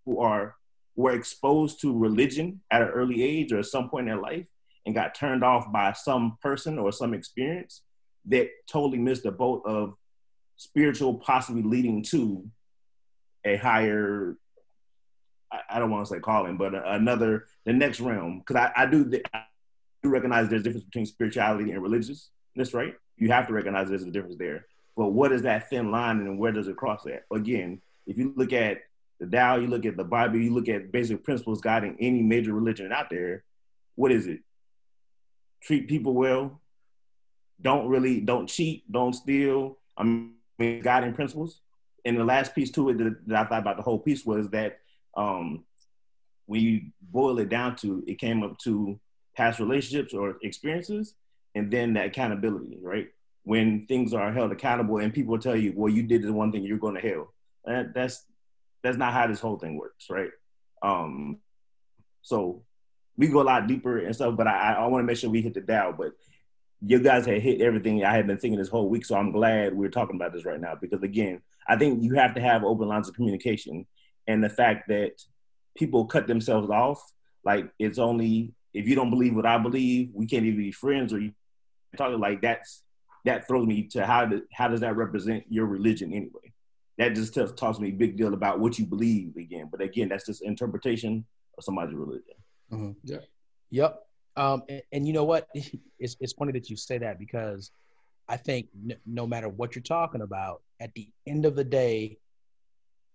[0.05, 0.55] who are
[0.95, 4.45] were exposed to religion at an early age or at some point in their life
[4.85, 7.81] and got turned off by some person or some experience
[8.27, 9.95] that totally missed the boat of
[10.55, 12.49] spiritual possibly leading to
[13.43, 14.37] a higher
[15.69, 18.39] I, don't want to say calling, but another the next realm.
[18.39, 19.43] Because I, I do I
[20.03, 22.95] do recognize there's a difference between spirituality and religiousness, right?
[23.17, 24.65] You have to recognize there's a difference there.
[24.97, 27.23] But what is that thin line and where does it cross at?
[27.33, 28.79] Again, if you look at
[29.19, 32.53] the Tao, you look at the Bible, you look at basic principles guiding any major
[32.53, 33.43] religion out there,
[33.95, 34.41] what is it?
[35.61, 36.61] Treat people well,
[37.61, 39.77] don't really don't cheat, don't steal.
[39.97, 41.61] I mean guiding principles.
[42.03, 44.49] And the last piece to it that, that I thought about the whole piece was
[44.49, 44.79] that
[45.15, 45.63] um
[46.45, 48.99] when you boil it down to it came up to
[49.35, 51.15] past relationships or experiences
[51.55, 53.09] and then the accountability, right?
[53.43, 56.63] When things are held accountable and people tell you, well, you did this one thing,
[56.63, 57.33] you're going to hell.
[57.65, 58.23] That, that's
[58.83, 60.29] that's not how this whole thing works, right?
[60.81, 61.39] Um,
[62.21, 62.63] so
[63.17, 65.41] we go a lot deeper and stuff, but I, I want to make sure we
[65.41, 65.93] hit the Dow.
[65.97, 66.11] But
[66.85, 69.73] you guys had hit everything I had been thinking this whole week, so I'm glad
[69.73, 72.87] we're talking about this right now because again, I think you have to have open
[72.87, 73.85] lines of communication,
[74.27, 75.21] and the fact that
[75.75, 77.01] people cut themselves off,
[77.43, 81.13] like it's only if you don't believe what I believe, we can't even be friends
[81.13, 81.31] or you
[81.97, 82.83] talking like that's
[83.23, 86.44] that throws me to how do, how does that represent your religion anyway?
[86.97, 89.67] That just tells, talks me a big deal about what you believe again.
[89.69, 91.25] But again, that's just interpretation
[91.57, 92.35] of somebody's religion.
[93.03, 93.17] Yeah.
[93.71, 94.01] Yep.
[94.37, 95.47] Um, and, and you know what?
[95.99, 97.71] It's it's funny that you say that because
[98.27, 102.17] I think n- no matter what you're talking about, at the end of the day,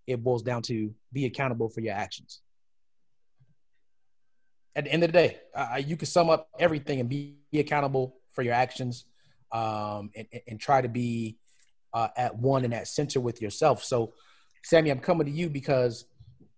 [0.07, 2.41] it boils down to be accountable for your actions.
[4.77, 7.61] at the end of the day, uh, you can sum up everything and be, be
[7.61, 9.05] accountable for your actions,
[9.53, 11.37] um, and, and try to be
[11.93, 13.83] uh, at one and at center with yourself.
[13.85, 14.15] So,
[14.63, 16.05] Sammy, I'm coming to you because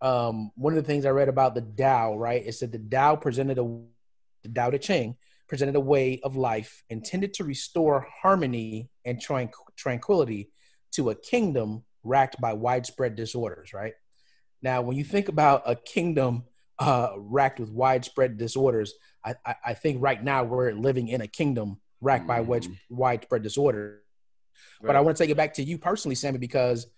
[0.01, 3.17] um, one of the things I read about the Tao, right, is that the Tao
[3.17, 3.81] presented a
[4.43, 5.17] the Tao Te Ching
[5.49, 10.51] presented a way of life intended to restore harmony and tranqu- tranquility
[10.93, 13.93] to a kingdom racked by widespread disorders, right?
[14.63, 16.45] Now, when you think about a kingdom
[16.79, 21.27] uh, racked with widespread disorders, I, I, I, think right now we're living in a
[21.27, 22.79] kingdom racked by wide, mm.
[22.89, 24.02] widespread disorder.
[24.83, 24.89] Right.
[24.89, 26.89] But I want to take it back to you personally, Sammy, because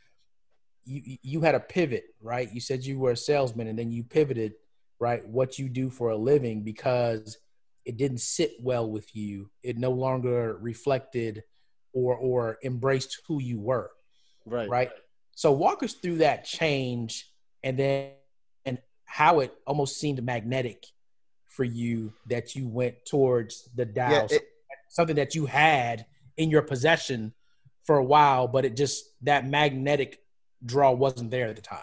[0.85, 2.51] you you had a pivot, right?
[2.51, 4.55] You said you were a salesman, and then you pivoted,
[4.99, 5.27] right?
[5.27, 7.37] What you do for a living because
[7.85, 9.51] it didn't sit well with you.
[9.62, 11.44] It no longer reflected
[11.92, 13.90] or or embraced who you were.
[14.47, 14.68] Right.
[14.68, 14.90] Right.
[15.35, 17.29] So walk us through that change
[17.62, 18.12] and then
[18.64, 20.87] and how it almost seemed magnetic
[21.44, 24.42] for you that you went towards the Tao, yeah, it,
[24.88, 27.33] something that you had in your possession
[27.85, 30.20] for a while, but it just that magnetic
[30.64, 31.79] draw wasn't there at the time.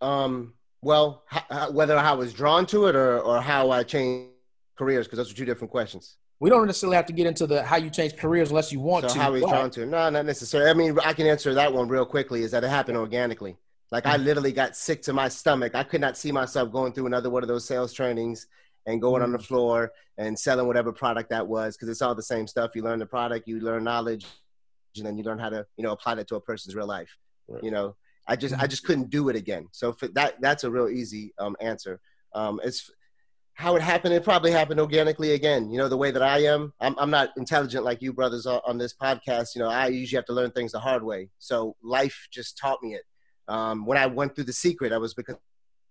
[0.00, 1.24] Um, well,
[1.70, 4.30] whether I was drawn to it or, or how I changed
[4.76, 6.16] careers, because those are two different questions.
[6.40, 9.06] We don't necessarily have to get into the how you change careers unless you want
[9.06, 9.20] so to.
[9.20, 9.84] How he's drawn to?
[9.84, 10.70] No, not necessarily.
[10.70, 12.42] I mean, I can answer that one real quickly.
[12.42, 13.58] Is that it happened organically?
[13.90, 14.24] Like I mm-hmm.
[14.24, 15.74] literally got sick to my stomach.
[15.74, 18.46] I could not see myself going through another one of those sales trainings
[18.90, 19.44] and going on the mm.
[19.44, 22.72] floor and selling whatever product that was because it's all the same stuff.
[22.74, 24.26] You learn the product, you learn knowledge,
[24.96, 27.16] and then you learn how to you know apply that to a person's real life.
[27.48, 27.62] Right.
[27.62, 28.68] You know, I just I mm-hmm.
[28.68, 29.68] just couldn't do it again.
[29.72, 32.00] So for that that's a real easy um, answer.
[32.34, 32.90] Um, it's
[33.54, 34.14] how it happened.
[34.14, 35.70] It probably happened organically again.
[35.70, 38.60] You know, the way that I am, I'm, I'm not intelligent like you brothers on,
[38.66, 39.54] on this podcast.
[39.54, 41.28] You know, I usually have to learn things the hard way.
[41.38, 43.02] So life just taught me it.
[43.48, 45.36] Um, when I went through the secret, I was because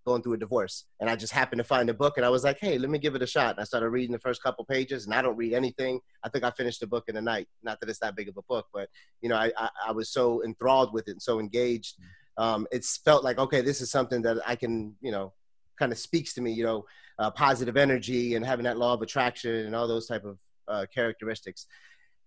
[0.10, 0.86] going through a divorce.
[1.00, 2.98] And i just happened to find a book and i was like hey let me
[2.98, 3.52] give it a shot.
[3.52, 6.00] And i started reading the first couple pages and i don't read anything.
[6.24, 7.48] I think i finished the book in a night.
[7.62, 8.90] Not that it's that big of a book but
[9.22, 11.96] you know i, I, I was so enthralled with it and so engaged.
[12.38, 15.34] Um, it's felt like okay this is something that i can you know
[15.78, 16.86] kind of speaks to me you know
[17.20, 20.86] uh, positive energy and having that law of attraction and all those type of uh,
[20.98, 21.68] characteristics.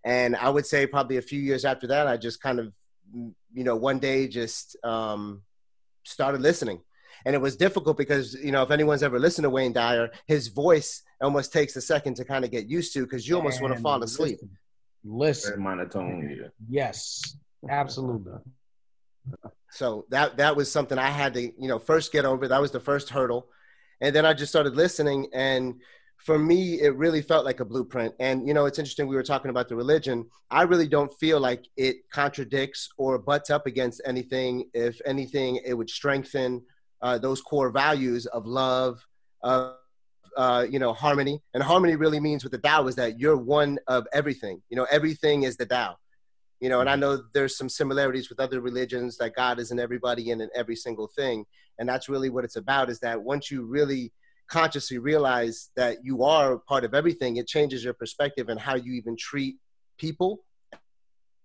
[0.05, 2.73] And i would say probably a few years after that i just kind of
[3.59, 5.43] you know one day just um,
[6.05, 6.81] started listening
[7.25, 10.49] and it was difficult because you know if anyone's ever listened to wayne dyer his
[10.49, 13.75] voice almost takes a second to kind of get used to because you almost want
[13.75, 14.39] to fall asleep
[15.05, 16.49] listen, Very monotone yeah.
[16.69, 17.37] yes
[17.71, 18.33] absolutely
[19.73, 22.47] so that that was something I had to, you know, first get over.
[22.47, 23.49] That was the first hurdle.
[24.01, 25.81] And then I just started listening and
[26.19, 28.15] for me it really felt like a blueprint.
[28.21, 30.27] And you know, it's interesting we were talking about the religion.
[30.51, 34.69] I really don't feel like it contradicts or butts up against anything.
[34.75, 36.63] If anything, it would strengthen
[37.03, 39.07] uh, those core values of love,
[39.43, 39.77] of
[40.37, 41.43] uh, you know, harmony.
[41.53, 44.63] And harmony really means with the Tao is that you're one of everything.
[44.71, 45.97] You know, everything is the Tao
[46.63, 49.79] you know and i know there's some similarities with other religions that god is in
[49.79, 51.45] everybody and in every single thing
[51.79, 54.13] and that's really what it's about is that once you really
[54.49, 58.93] consciously realize that you are part of everything it changes your perspective and how you
[58.93, 59.57] even treat
[59.99, 60.45] people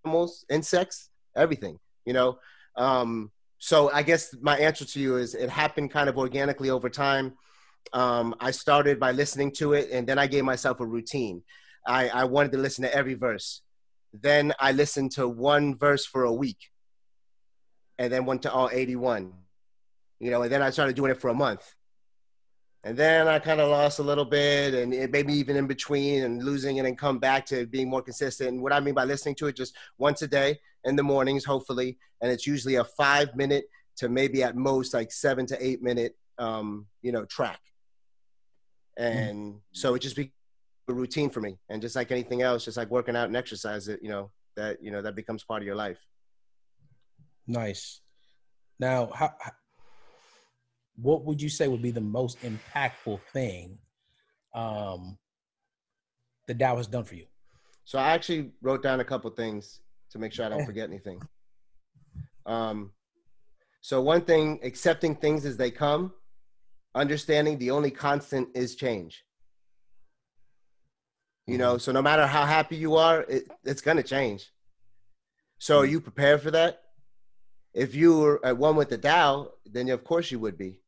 [0.06, 2.38] animals insects everything you know
[2.76, 6.90] um, so i guess my answer to you is it happened kind of organically over
[6.90, 7.34] time
[7.94, 11.42] um, i started by listening to it and then i gave myself a routine
[11.86, 13.62] I, I wanted to listen to every verse
[14.14, 16.72] then I listened to one verse for a week
[17.98, 19.34] and then went to all 81.
[20.20, 21.76] You know, and then I started doing it for a month.
[22.84, 26.24] And then I kind of lost a little bit and it maybe even in between
[26.24, 28.50] and losing it and come back to being more consistent.
[28.50, 31.46] And what I mean by listening to it just once a day in the mornings,
[31.46, 31.98] hopefully.
[32.22, 33.66] And it's usually a five minute
[33.98, 37.60] to maybe at most like seven to eight minute, um, you know, track.
[38.98, 39.58] And mm-hmm.
[39.74, 40.32] so it just be,
[40.90, 41.58] a routine for me.
[41.70, 44.82] And just like anything else, just like working out and exercise, it you know that
[44.82, 46.00] you know that becomes part of your life.
[47.46, 48.02] Nice.
[48.80, 49.34] Now, how,
[50.96, 53.78] what would you say would be the most impactful thing
[54.54, 55.18] um,
[56.48, 57.26] the Tao has done for you?
[57.86, 59.80] So I actually wrote down a couple things
[60.12, 61.22] to make sure I don't forget anything.
[62.46, 62.92] Um,
[63.82, 66.14] so one thing, accepting things as they come,
[66.96, 69.24] understanding the only constant is change.
[71.46, 71.80] You know, mm-hmm.
[71.80, 74.52] so no matter how happy you are, it, it's gonna change.
[75.60, 75.92] So are mm-hmm.
[75.92, 76.82] you prepared for that?
[77.74, 80.82] If you were at one with the Tao, then of course you would be.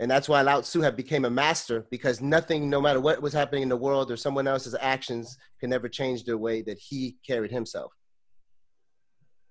[0.00, 3.34] And that's why Lao Tzu had became a master because nothing, no matter what was
[3.34, 7.18] happening in the world or someone else's actions, can never change the way that he
[7.24, 7.92] carried himself.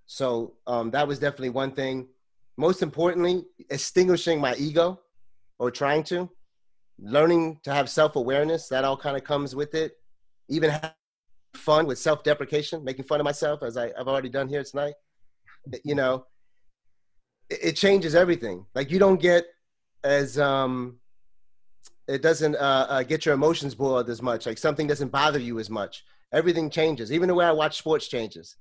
[0.08, 2.08] So um, that was definitely one thing.
[2.58, 5.00] Most importantly, extinguishing my ego
[5.60, 6.28] or trying to.
[6.98, 9.94] Learning to have self awareness, that all kind of comes with it.
[10.50, 10.76] Even
[11.54, 14.96] fun with self deprecation, making fun of myself, as I, I've already done here tonight.
[15.84, 16.26] You know,
[17.52, 18.66] it, it changes everything.
[18.74, 19.46] Like you don't get
[20.04, 20.98] as um,
[22.08, 24.46] it doesn't uh, uh, get your emotions boiled as much.
[24.46, 26.04] Like something doesn't bother you as much.
[26.34, 27.12] Everything changes.
[27.12, 28.56] Even the way I watch sports changes.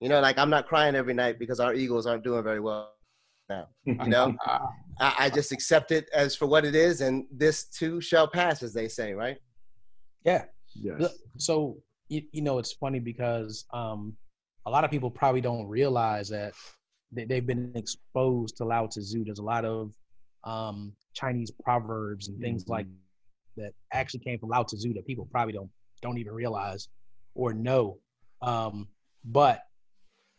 [0.00, 2.94] You know, like I'm not crying every night because our Eagles aren't doing very well
[3.48, 3.68] now.
[3.84, 4.34] You know,
[5.00, 8.62] I, I just accept it as for what it is, and this too shall pass,
[8.62, 9.36] as they say, right?
[10.24, 10.44] Yeah.
[10.74, 11.14] Yes.
[11.36, 11.76] So
[12.08, 14.16] you, you know, it's funny because um,
[14.66, 16.52] a lot of people probably don't realize that
[17.12, 19.24] they, they've been exposed to Lao Tzu.
[19.24, 19.92] There's a lot of
[20.44, 22.86] um, Chinese proverbs and things like
[23.56, 25.70] that actually came from Lao Tzu that people probably don't
[26.02, 26.88] don't even realize
[27.34, 27.98] or know.
[28.42, 28.88] Um,
[29.24, 29.62] but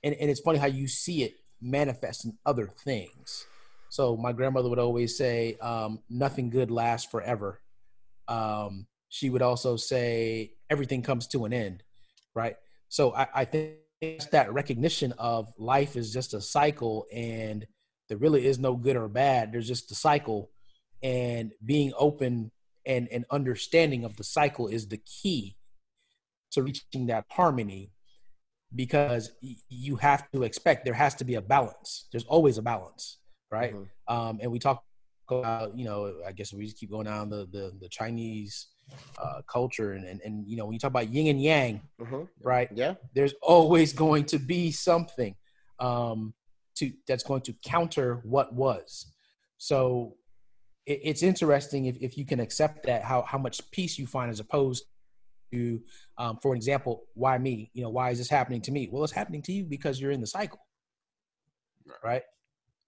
[0.03, 3.45] and, and it's funny how you see it manifest in other things.
[3.89, 7.61] So my grandmother would always say, um, "Nothing good lasts forever."
[8.27, 11.83] Um, she would also say, "Everything comes to an end,"
[12.33, 12.55] right?
[12.89, 17.67] So I, I think it's that recognition of life is just a cycle, and
[18.11, 19.53] there really is no good or bad.
[19.53, 20.51] There's just a cycle,
[21.01, 22.51] and being open
[22.85, 25.55] and and understanding of the cycle is the key
[26.51, 27.91] to reaching that harmony
[28.75, 29.31] because
[29.69, 33.17] you have to expect there has to be a balance there's always a balance
[33.49, 33.87] right Mhm.
[34.07, 34.83] um and we talk
[35.29, 38.67] about you know i guess we just keep going down the the, the chinese
[39.17, 42.27] uh culture and, and and you know when you talk about yin and yang Mhm.
[42.43, 42.95] right Yeah.
[43.13, 45.35] there's always going to be something
[45.79, 46.33] um,
[46.81, 49.13] to that's going to counter what was.
[49.57, 50.15] So
[50.85, 54.29] it, it's interesting if, if you can accept that how how much peace you find
[54.31, 54.83] as opposed
[55.51, 55.81] to,
[56.17, 57.71] um, for example, why me?
[57.73, 58.89] You know, why is this happening to me?
[58.91, 60.59] Well, it's happening to you because you're in the cycle,
[62.03, 62.23] right?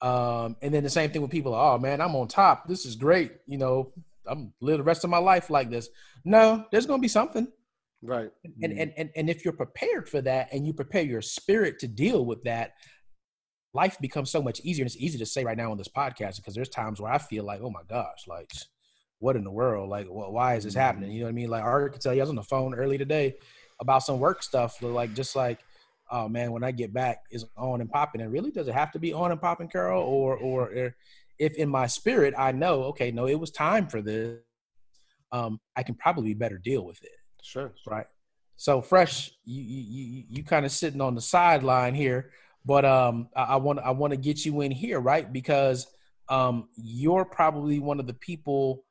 [0.02, 1.54] Um, and then the same thing with people.
[1.54, 2.68] Oh man, I'm on top.
[2.68, 3.32] This is great.
[3.48, 3.94] You know,
[4.26, 5.90] I'm live the rest of my life like this.
[6.26, 7.48] No, there's going to be something
[8.06, 8.32] Right.
[8.62, 11.88] and, and and and if you're prepared for that and you prepare your spirit to
[11.88, 12.74] deal with that
[13.74, 16.38] life becomes so much easier and it's easy to say right now on this podcast
[16.38, 18.52] because there's times where i feel like oh my gosh like
[19.24, 19.90] what in the world?
[19.90, 21.12] Like wh- why is this happening?
[21.12, 21.50] You know what i mean?
[21.50, 23.36] Like i could tell you i was on the phone early today
[23.80, 25.60] about some work stuff but, like just like
[26.12, 28.22] oh man when i get back is on and popping.
[28.22, 30.04] And really does it have to be on and popping carol?
[30.04, 30.96] Or or or
[31.40, 34.40] if in my spirit i know okay no it was time for this
[35.32, 37.18] um i can probably better deal with it.
[37.42, 37.72] Sure.
[37.88, 38.06] right?
[38.58, 42.32] So fresh, you you you, you kind of sitting on the sideline here,
[42.66, 45.32] but um, I want I want to get you in here, right?
[45.32, 45.88] Because
[46.30, 48.86] um, you're probably one of the people,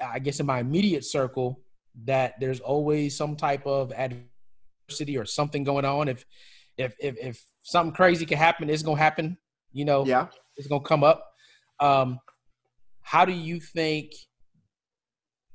[0.00, 1.60] I guess, in my immediate circle
[2.04, 6.08] that there's always some type of adversity or something going on.
[6.08, 6.24] If
[6.76, 9.36] if if, if something crazy can happen, it's gonna happen.
[9.72, 10.28] You know, Yeah.
[10.56, 11.24] it's gonna come up.
[11.80, 12.18] Um,
[13.02, 14.12] how do you think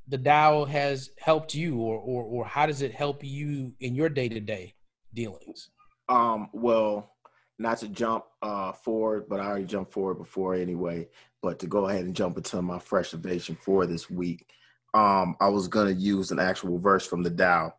[0.07, 4.09] the Dow has helped you, or or or how does it help you in your
[4.09, 4.75] day to day
[5.13, 5.69] dealings?
[6.09, 7.11] Um, well,
[7.59, 11.07] not to jump uh forward, but I already jumped forward before anyway.
[11.41, 14.47] But to go ahead and jump into my fresh innovation for this week,
[14.93, 17.73] um, I was gonna use an actual verse from the Dow.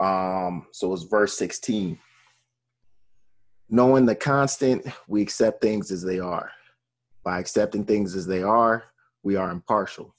[0.00, 1.98] Um, so it's verse 16.
[3.68, 6.50] Knowing the constant, we accept things as they are.
[7.24, 8.84] By accepting things as they are,
[9.24, 10.14] we are impartial.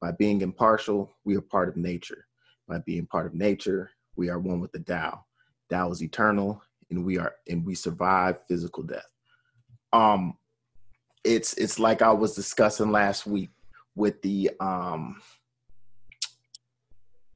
[0.00, 2.26] By being impartial, we are part of nature.
[2.68, 5.24] By being part of nature, we are one with the Tao.
[5.68, 6.62] Tao is eternal,
[6.92, 9.08] and we are and we survive physical death.
[9.92, 10.36] Um,
[11.24, 13.50] it's it's like I was discussing last week
[13.94, 15.20] with the um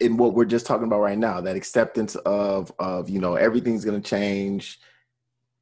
[0.00, 3.84] in what we're just talking about right now that acceptance of of you know everything's
[3.84, 4.78] going to change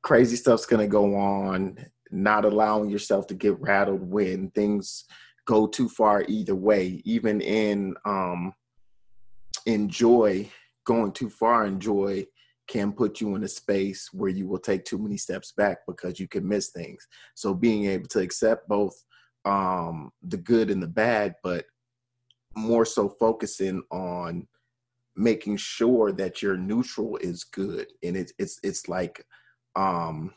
[0.02, 1.78] crazy stuff's going to go on
[2.10, 5.04] not allowing yourself to get rattled when things
[5.46, 8.52] go too far either way even in um
[9.66, 10.48] in joy
[10.84, 12.24] going too far in joy
[12.66, 16.18] can put you in a space where you will take too many steps back because
[16.18, 17.06] you can miss things.
[17.34, 18.94] So being able to accept both
[19.44, 21.66] um the good and the bad but
[22.56, 24.46] more so focusing on
[25.16, 27.86] making sure that your neutral is good.
[28.02, 29.24] And it's it's it's like
[29.76, 30.32] um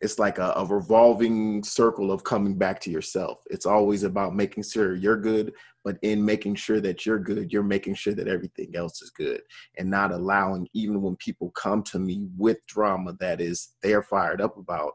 [0.00, 3.42] it's like a, a revolving circle of coming back to yourself.
[3.50, 5.52] It's always about making sure you're good
[5.86, 9.40] but in making sure that you're good you're making sure that everything else is good
[9.78, 14.40] and not allowing even when people come to me with drama that is they're fired
[14.40, 14.94] up about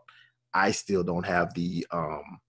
[0.54, 2.40] i still don't have the um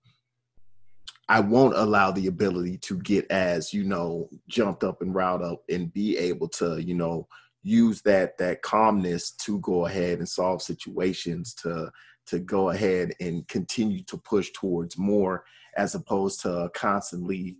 [1.28, 5.62] I won't allow the ability to get as, you know, jumped up and riled up
[5.70, 7.26] and be able to, you know,
[7.62, 11.90] use that that calmness to go ahead and solve situations to
[12.26, 15.44] to go ahead and continue to push towards more
[15.76, 17.56] as opposed to constantly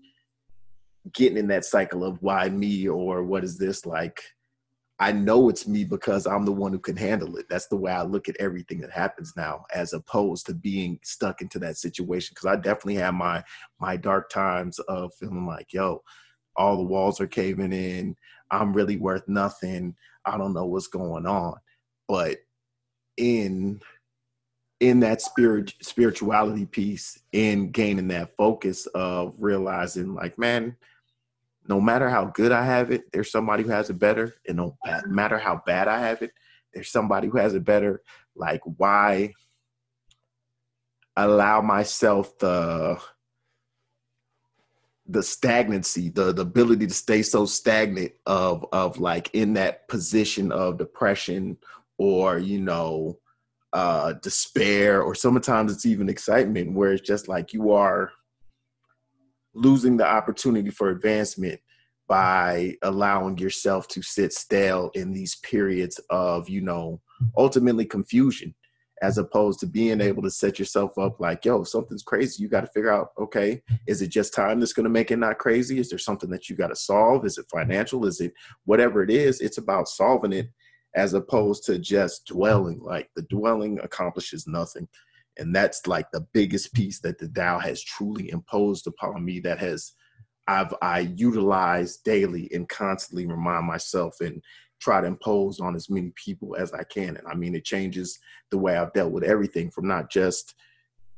[1.12, 4.20] getting in that cycle of why me or what is this like
[5.02, 7.46] I know it's me because I'm the one who can handle it.
[7.50, 11.42] That's the way I look at everything that happens now, as opposed to being stuck
[11.42, 12.34] into that situation.
[12.34, 13.42] Because I definitely have my
[13.80, 16.04] my dark times of feeling like, yo,
[16.54, 18.14] all the walls are caving in.
[18.52, 19.96] I'm really worth nothing.
[20.24, 21.56] I don't know what's going on.
[22.06, 22.38] But
[23.16, 23.80] in
[24.83, 30.76] in that spirit spirituality piece, in gaining that focus of realizing, like, man,
[31.68, 34.35] no matter how good I have it, there's somebody who has it better.
[34.49, 35.14] And no mm-hmm.
[35.14, 36.33] matter how bad I have it,
[36.74, 38.03] there's somebody who has it better.
[38.35, 39.35] Like, why
[41.16, 43.01] allow myself the
[45.07, 50.51] the stagnancy, the the ability to stay so stagnant of of like in that position
[50.51, 51.57] of depression
[51.99, 53.18] or you know
[53.72, 58.12] uh despair or sometimes it's even excitement where it's just like you are
[59.54, 61.60] losing the opportunity for advancement
[62.08, 67.00] by allowing yourself to sit stale in these periods of, you know,
[67.36, 68.54] ultimately confusion,
[69.00, 72.42] as opposed to being able to set yourself up like, yo, something's crazy.
[72.42, 75.18] You got to figure out, okay, is it just time that's going to make it
[75.18, 75.78] not crazy?
[75.78, 77.24] Is there something that you got to solve?
[77.24, 78.04] Is it financial?
[78.06, 78.32] Is it
[78.64, 79.40] whatever it is?
[79.40, 80.48] It's about solving it
[80.95, 82.80] as opposed to just dwelling.
[82.80, 84.88] Like the dwelling accomplishes nothing
[85.38, 89.59] and that's like the biggest piece that the Tao has truly imposed upon me that
[89.59, 89.93] has
[90.49, 94.43] I've I utilize daily and constantly remind myself and
[94.80, 97.16] try to impose on as many people as I can.
[97.16, 98.18] And I mean it changes
[98.51, 100.55] the way I've dealt with everything from not just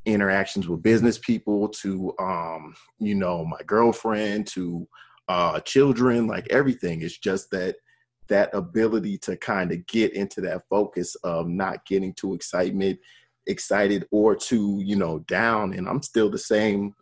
[0.05, 4.87] interactions with business people to um, you know, my girlfriend to
[5.29, 7.03] uh children, like everything.
[7.03, 7.77] It's just that
[8.29, 12.99] that ability to kind of get into that focus of not getting too excitement
[13.47, 15.75] excited or too, you know, down.
[15.75, 16.95] And I'm still the same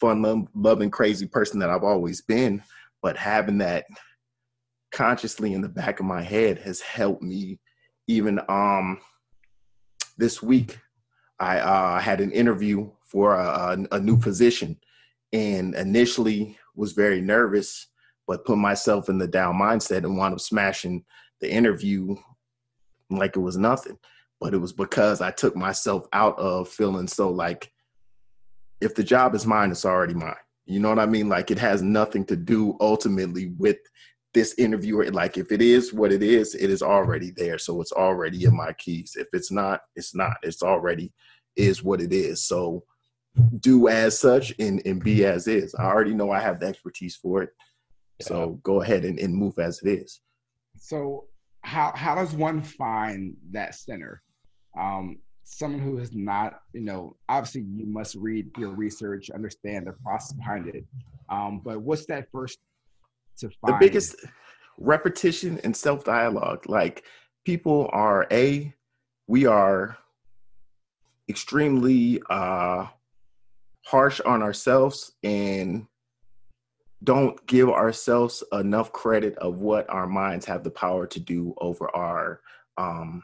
[0.00, 2.62] fun, loving, crazy person that I've always been.
[3.02, 3.84] But having that
[4.92, 7.60] consciously in the back of my head has helped me.
[8.08, 9.00] Even um,
[10.16, 10.78] this week,
[11.38, 14.78] I uh, had an interview for a, a, a new position,
[15.32, 17.88] and initially was very nervous,
[18.26, 21.04] but put myself in the Dow mindset and wound up smashing
[21.40, 22.14] the interview
[23.10, 23.98] like it was nothing
[24.40, 27.70] but it was because I took myself out of feeling so like
[28.80, 30.34] if the job is mine, it's already mine.
[30.66, 31.28] You know what I mean?
[31.28, 33.78] Like it has nothing to do ultimately with
[34.34, 35.10] this interviewer.
[35.10, 37.58] Like if it is what it is, it is already there.
[37.58, 39.16] So it's already in my keys.
[39.18, 40.36] If it's not, it's not.
[40.42, 41.12] It's already
[41.54, 42.42] is what it is.
[42.42, 42.84] So
[43.60, 45.74] do as such and, and be as is.
[45.74, 47.50] I already know I have the expertise for it.
[48.20, 50.20] So go ahead and, and move as it is.
[50.78, 51.24] So
[51.62, 54.22] how how does one find that center?
[54.76, 59.92] um, someone who has not, you know, obviously you must read your research, understand the
[60.04, 60.84] process behind it.
[61.28, 62.58] Um, but what's that first
[63.38, 63.74] to find?
[63.74, 64.16] The biggest
[64.78, 66.68] repetition and self dialogue.
[66.68, 67.04] Like
[67.44, 68.72] people are a,
[69.26, 69.96] we are
[71.28, 72.86] extremely uh,
[73.84, 75.86] harsh on ourselves and
[77.06, 81.88] don't give ourselves enough credit of what our minds have the power to do over
[81.94, 82.40] our
[82.78, 83.22] um,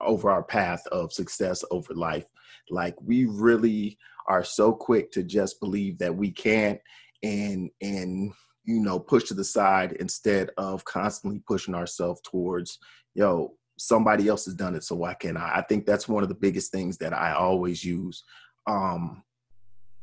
[0.00, 2.26] over our path of success over life.
[2.70, 6.80] Like we really are so quick to just believe that we can't
[7.22, 8.32] and and
[8.64, 12.78] you know push to the side instead of constantly pushing ourselves towards
[13.14, 15.58] yo somebody else has done it so why can't I?
[15.58, 18.24] I think that's one of the biggest things that I always use
[18.66, 19.22] um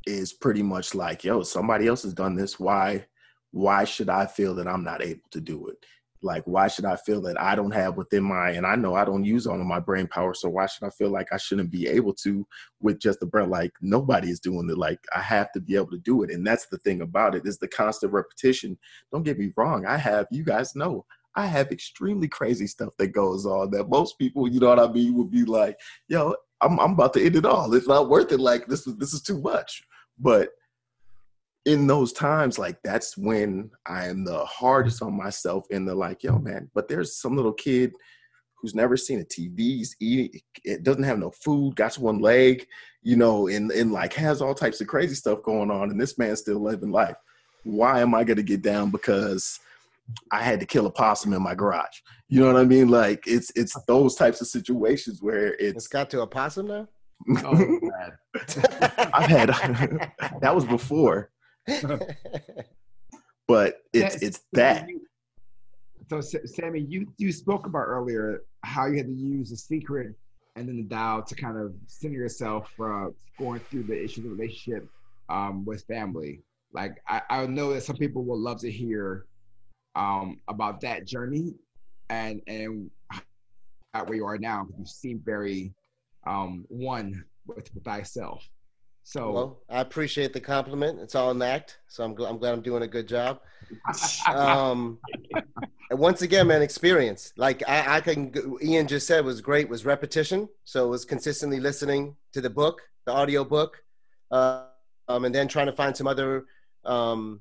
[0.06, 3.06] is pretty much like yo somebody else has done this why
[3.58, 5.86] why should I feel that I'm not able to do it?
[6.24, 9.06] Like why should i feel that i don't have within my and i know i
[9.06, 11.70] don't use all of my brain power so why should i feel like i shouldn't
[11.70, 12.44] be able to
[12.82, 14.80] with just the brain like nobody is doing it.
[14.80, 16.32] Like i have to be able to do it.
[16.32, 18.80] And that's the thing about it is the constant repetition.
[19.12, 21.06] Don't get me wrong i have you guys know
[21.36, 24.92] i have extremely crazy stuff that goes on that most people you know what i
[24.92, 25.78] mean would be like
[26.08, 27.74] yo i'm, I'm about to end it all.
[27.74, 28.40] It's not worth it.
[28.40, 29.84] Like this is this is too much.
[30.20, 30.50] But
[31.68, 35.24] in those times, like that's when I am the hardest on mm-hmm.
[35.24, 37.94] myself and the like, yo, man, but there's some little kid
[38.56, 42.20] who's never seen a TV, he's eating, it eh, doesn't have no food, got one
[42.20, 42.66] leg,
[43.04, 46.18] you know, and, and like has all types of crazy stuff going on, and this
[46.18, 47.18] man's still living life.
[47.66, 49.60] Why am I gonna get down because
[50.32, 52.00] I had to kill a possum in my garage?
[52.30, 52.88] You know what I mean?
[52.88, 56.88] Like it's it's those types of situations where it's, it's got to a possum now.
[57.44, 57.80] oh,
[59.14, 59.50] I've had
[60.42, 61.30] that was before.
[63.48, 64.88] but it's it's that.
[66.10, 70.16] so Sammy, you you spoke about earlier how you had to use the secret
[70.56, 74.32] and then the Dow to kind of center yourself from going through the issues of
[74.32, 74.90] relationship
[75.30, 76.42] um, with family.
[76.74, 79.26] Like I, I know that some people will love to hear
[79.96, 81.54] um, about that journey
[82.10, 82.90] and and
[83.94, 84.68] at where you are now.
[84.78, 85.74] You seem very
[86.26, 88.48] um, one with, with thyself.
[89.08, 91.00] So Well, I appreciate the compliment.
[91.00, 93.40] It's all an act, so I'm, gl- I'm glad I'm doing a good job.
[94.28, 94.98] Um,
[95.90, 97.32] and once again, man, experience.
[97.38, 98.34] Like I, I can.
[98.62, 100.50] Ian just said was great was repetition.
[100.66, 103.82] So it was consistently listening to the book, the audio book,
[104.30, 104.66] uh,
[105.08, 106.44] um, and then trying to find some other
[106.84, 107.40] um,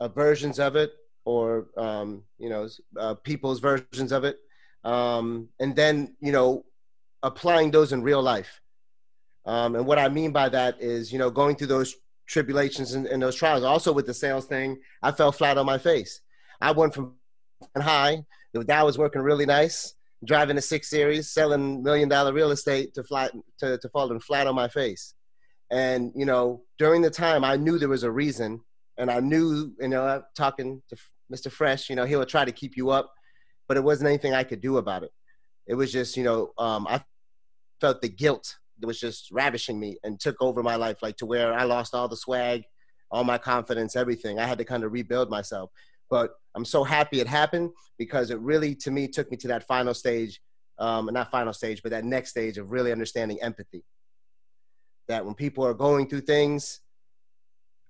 [0.00, 0.90] uh, versions of it,
[1.24, 4.40] or um, you know, uh, people's versions of it,
[4.82, 6.64] um, and then you know,
[7.22, 8.59] applying those in real life.
[9.50, 11.96] Um, and what I mean by that is, you know, going through those
[12.28, 13.64] tribulations and, and those trials.
[13.64, 16.20] Also with the sales thing, I fell flat on my face.
[16.60, 17.16] I went from
[17.76, 19.94] high, the Dow was working really nice,
[20.24, 24.46] driving a six series, selling million dollar real estate to flat to, to falling flat
[24.46, 25.14] on my face.
[25.68, 28.60] And you know, during the time, I knew there was a reason,
[28.98, 30.96] and I knew, you know, talking to
[31.32, 31.50] Mr.
[31.50, 33.12] Fresh, you know, he would try to keep you up,
[33.66, 35.10] but it wasn't anything I could do about it.
[35.66, 37.02] It was just, you know, um, I
[37.80, 38.56] felt the guilt
[38.86, 42.08] was just ravishing me and took over my life, like to where I lost all
[42.08, 42.62] the swag,
[43.10, 44.38] all my confidence, everything.
[44.38, 45.70] I had to kind of rebuild myself.
[46.08, 49.66] But I'm so happy it happened because it really, to me, took me to that
[49.66, 50.40] final stage,
[50.78, 53.84] um, not final stage, but that next stage of really understanding empathy.
[55.08, 56.80] That when people are going through things,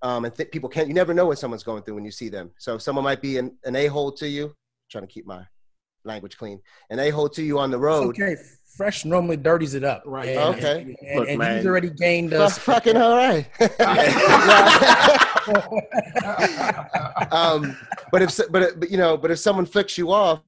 [0.02, 2.28] um, and th- people can't, you never know what someone's going through when you see
[2.28, 2.50] them.
[2.58, 4.54] So someone might be an, an a-hole to you,
[4.90, 5.44] trying to keep my
[6.04, 8.08] language clean, and they hold to you on the road.
[8.10, 8.36] okay.
[8.76, 10.02] Fresh normally dirties it up.
[10.06, 10.28] Right.
[10.30, 10.96] And- Okay.
[11.06, 11.56] And, Look, and man.
[11.58, 12.58] he's already gained Fuck- us.
[12.58, 13.46] fucking all right.
[17.32, 17.76] um,
[18.12, 20.40] but if but but you know, but if someone flicks you off,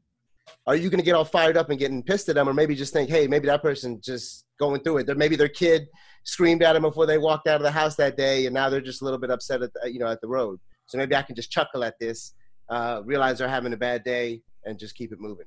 [0.67, 2.93] are you gonna get all fired up and getting pissed at them, or maybe just
[2.93, 5.07] think, hey, maybe that person just going through it.
[5.07, 5.87] That maybe their kid
[6.25, 8.81] screamed at them before they walked out of the house that day, and now they're
[8.81, 10.59] just a little bit upset at the, you know at the road.
[10.87, 12.35] So maybe I can just chuckle at this,
[12.69, 15.47] uh, realize they're having a bad day, and just keep it moving.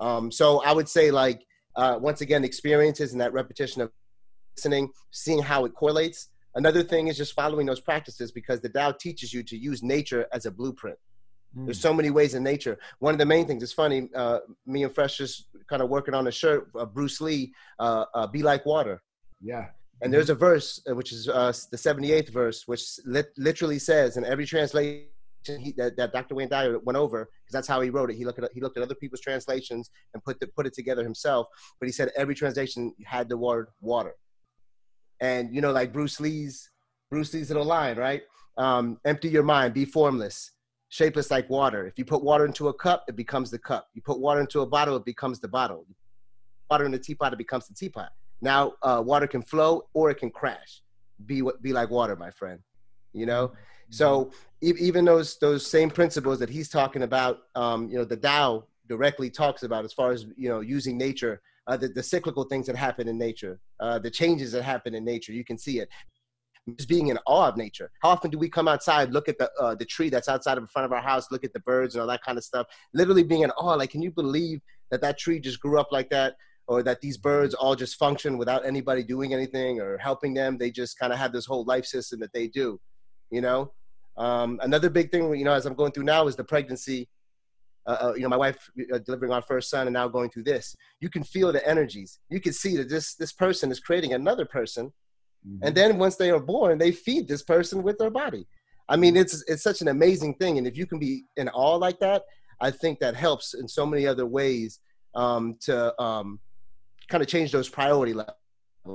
[0.00, 1.46] Um, so I would say like
[1.76, 3.90] uh, once again, experiences and that repetition of
[4.56, 6.28] listening, seeing how it correlates.
[6.54, 10.26] Another thing is just following those practices because the Tao teaches you to use nature
[10.32, 10.98] as a blueprint.
[11.54, 12.78] There's so many ways in nature.
[13.00, 16.14] One of the main things, it's funny, uh, me and Fresh just kind of working
[16.14, 19.02] on a shirt, uh, Bruce Lee, uh, uh, Be Like Water.
[19.40, 19.66] yeah.
[20.00, 24.16] And there's a verse, uh, which is uh, the 78th verse, which lit- literally says
[24.16, 25.06] in every translation
[25.46, 26.34] he, that, that Dr.
[26.34, 28.16] Wayne Dyer went over, because that's how he wrote it.
[28.16, 31.02] He looked at he looked at other people's translations and put the, put it together
[31.02, 31.46] himself.
[31.80, 34.14] But he said every translation had the word water.
[35.20, 36.70] And you know, like Bruce Lee's
[37.10, 38.22] Bruce Lee's little line, right?
[38.58, 40.52] Um, empty your mind, be formless,
[40.88, 41.86] shapeless like water.
[41.86, 43.88] If you put water into a cup, it becomes the cup.
[43.94, 45.86] You put water into a bottle, it becomes the bottle.
[46.70, 48.10] Water in a teapot, it becomes the teapot.
[48.40, 50.82] Now, uh, water can flow or it can crash.
[51.26, 52.60] Be be like water, my friend.
[53.12, 53.52] You know.
[53.92, 54.32] So
[54.62, 59.30] even those those same principles that he's talking about, um, you know, the Tao directly
[59.30, 62.76] talks about as far as you know using nature, uh, the, the cyclical things that
[62.76, 65.32] happen in nature, uh, the changes that happen in nature.
[65.32, 65.88] You can see it.
[66.76, 67.90] Just being in awe of nature.
[68.02, 70.64] How often do we come outside, look at the uh, the tree that's outside of
[70.64, 72.66] in front of our house, look at the birds and all that kind of stuff?
[72.94, 73.74] Literally being in awe.
[73.74, 76.34] Like, can you believe that that tree just grew up like that?
[76.68, 80.56] or that these birds all just function without anybody doing anything or helping them.
[80.56, 82.80] They just kind of have this whole life system that they do,
[83.30, 83.72] you know.
[84.16, 87.08] Um, another big thing, you know, as I'm going through now is the pregnancy.
[87.84, 90.44] Uh, uh, you know, my wife uh, delivering our first son and now going through
[90.44, 90.76] this.
[91.00, 92.20] You can feel the energies.
[92.28, 94.92] You can see that this this person is creating another person,
[95.62, 98.46] and then once they are born, they feed this person with their body.
[98.88, 101.74] I mean, it's it's such an amazing thing, and if you can be in awe
[101.74, 102.22] like that,
[102.60, 104.78] I think that helps in so many other ways
[105.16, 106.38] um, to um,
[107.08, 108.36] kind of change those priority levels.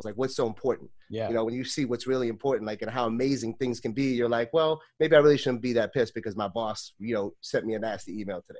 [0.05, 0.89] Like, what's so important?
[1.09, 1.29] Yeah.
[1.29, 4.07] You know, when you see what's really important, like, and how amazing things can be,
[4.07, 7.33] you're like, well, maybe I really shouldn't be that pissed because my boss, you know,
[7.41, 8.59] sent me a nasty email today.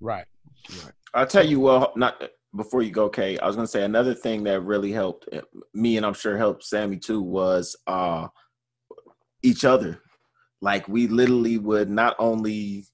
[0.00, 0.24] Right.
[1.14, 2.22] I'll tell you well, not
[2.56, 3.38] before you go, Kay.
[3.38, 5.42] I was gonna say another thing that really helped uh,
[5.74, 8.28] me, and I'm sure helped Sammy too, was uh
[9.42, 10.00] each other.
[10.60, 12.86] Like we literally would not only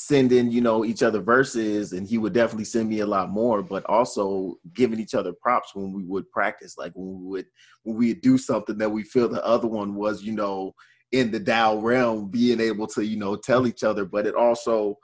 [0.00, 3.30] send in, you know, each other verses, and he would definitely send me a lot
[3.30, 7.46] more, but also giving each other props when we would practice, like when we would
[7.82, 10.72] when we would do something that we feel the other one was, you know,
[11.10, 14.96] in the Dow realm, being able to, you know, tell each other, but it also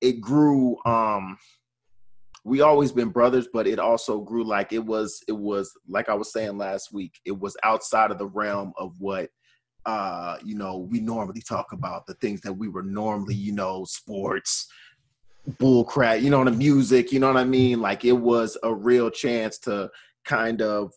[0.00, 1.36] it grew um
[2.44, 6.14] we always been brothers but it also grew like it was it was like i
[6.14, 9.30] was saying last week it was outside of the realm of what
[9.86, 13.84] uh you know we normally talk about the things that we were normally you know
[13.84, 14.68] sports
[15.50, 17.80] bullcrap, you know, the music, you know what I mean?
[17.80, 19.90] Like it was a real chance to
[20.24, 20.92] kind of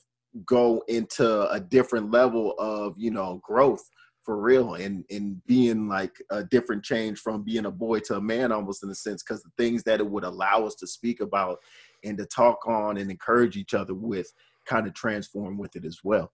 [0.45, 3.83] go into a different level of, you know, growth
[4.23, 8.21] for real and and being like a different change from being a boy to a
[8.21, 11.21] man almost in a sense because the things that it would allow us to speak
[11.21, 11.59] about
[12.03, 14.33] and to talk on and encourage each other with
[14.65, 16.31] kind of transform with it as well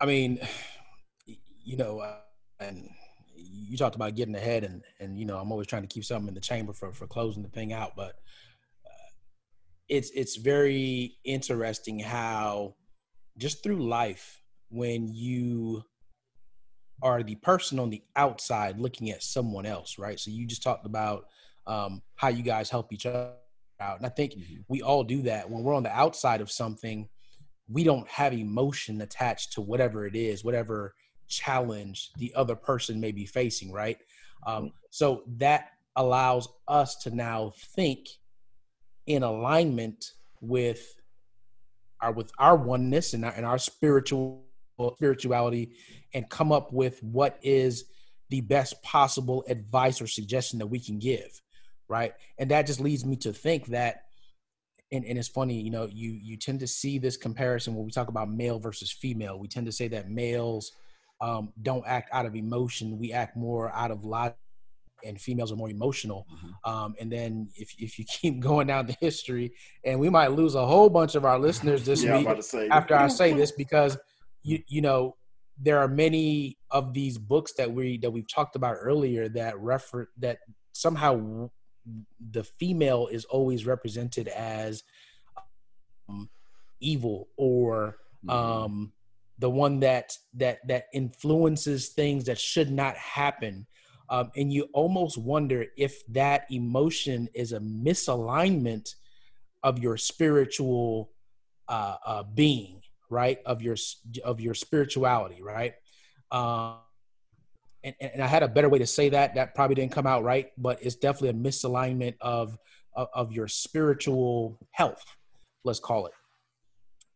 [0.00, 0.38] I mean,
[1.26, 2.16] you know, uh,
[2.58, 2.88] and
[3.36, 6.28] you talked about getting ahead, and and you know, I'm always trying to keep something
[6.28, 8.14] in the chamber for for closing the thing out, but
[8.86, 9.10] uh,
[9.88, 12.74] it's it's very interesting how
[13.36, 15.82] just through life when you
[17.02, 20.20] are the person on the outside looking at someone else, right?
[20.20, 21.24] So you just talked about
[21.66, 23.32] um, how you guys help each other
[23.80, 24.62] out, and I think mm-hmm.
[24.68, 27.08] we all do that when we're on the outside of something
[27.70, 30.94] we don't have emotion attached to whatever it is, whatever
[31.28, 33.98] challenge the other person may be facing, right?
[34.46, 38.08] Um, so that allows us to now think
[39.06, 40.94] in alignment with
[42.00, 44.44] our with our oneness and our, and our spiritual
[44.94, 45.72] spirituality
[46.14, 47.84] and come up with what is
[48.30, 51.42] the best possible advice or suggestion that we can give
[51.88, 54.04] right and that just leads me to think that
[54.92, 57.92] and, and it's funny, you know, you you tend to see this comparison when we
[57.92, 59.38] talk about male versus female.
[59.38, 60.72] We tend to say that males
[61.20, 64.36] um, don't act out of emotion; we act more out of logic,
[65.04, 66.26] and females are more emotional.
[66.32, 66.70] Mm-hmm.
[66.70, 69.52] Um, and then if if you keep going down the history,
[69.84, 72.28] and we might lose a whole bunch of our listeners this yeah, week
[72.70, 73.96] after I say this because
[74.42, 75.16] you you know
[75.62, 80.08] there are many of these books that we that we've talked about earlier that refer
[80.18, 80.38] that
[80.72, 81.48] somehow
[82.30, 84.82] the female is always represented as
[86.08, 86.28] um,
[86.80, 88.30] evil or mm-hmm.
[88.30, 88.92] um,
[89.38, 93.66] the one that that that influences things that should not happen.
[94.08, 98.94] Um, and you almost wonder if that emotion is a misalignment
[99.62, 101.12] of your spiritual
[101.68, 103.38] uh, uh, being right?
[103.44, 103.76] Of your
[104.24, 105.74] of your spirituality right?
[106.30, 106.76] Um,
[107.82, 109.34] and, and I had a better way to say that.
[109.34, 112.56] That probably didn't come out right, but it's definitely a misalignment of
[112.94, 115.04] of, of your spiritual health.
[115.64, 116.12] Let's call it.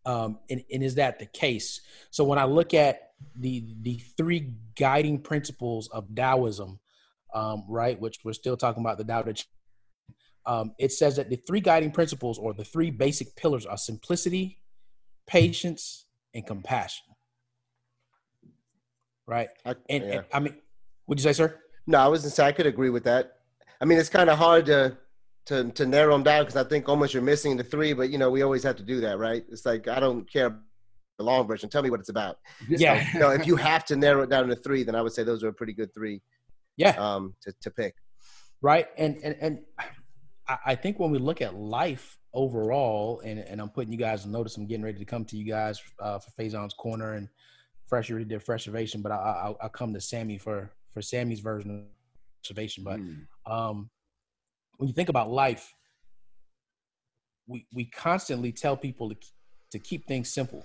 [0.07, 1.81] Um, and, and is that the case?
[2.11, 6.79] So when I look at the the three guiding principles of Taoism,
[7.35, 9.47] um, right, which we're still talking about the Tao Te Ching,
[10.47, 14.59] um, it says that the three guiding principles or the three basic pillars are simplicity,
[15.27, 17.14] patience, and compassion
[19.27, 19.49] right?
[19.65, 20.13] I, and, yeah.
[20.13, 20.57] and, I mean,
[21.07, 21.61] would you say, sir?
[21.87, 23.39] No, I was gonna say I could agree with that.
[23.81, 24.97] I mean, it's kind of hard to
[25.47, 28.19] to to narrow them down because I think almost you're missing the three, but you
[28.19, 29.45] know, we always have to do that, right?
[29.51, 30.59] It's like I don't care
[31.19, 31.69] the long version.
[31.69, 32.39] Tell me what it's about.
[32.69, 33.05] Yeah.
[33.05, 35.13] So, you know, if you have to narrow it down to three, then I would
[35.13, 36.23] say those are a pretty good three.
[36.77, 36.91] Yeah.
[36.91, 37.95] Um, to to pick.
[38.63, 39.59] Right, and and and
[40.65, 44.57] I think when we look at life overall, and and I'm putting you guys notice,
[44.57, 47.29] I'm getting ready to come to you guys uh, for Faison's corner and
[47.87, 51.71] Fresh already did Freshivation, but I, I will come to Sammy for for Sammy's version
[51.71, 51.85] of
[52.43, 52.85] Freshivation.
[52.85, 53.27] But mm.
[53.47, 53.91] um,
[54.79, 55.75] when you think about life,
[57.47, 59.17] we we constantly tell people to
[59.73, 60.65] to keep things simple.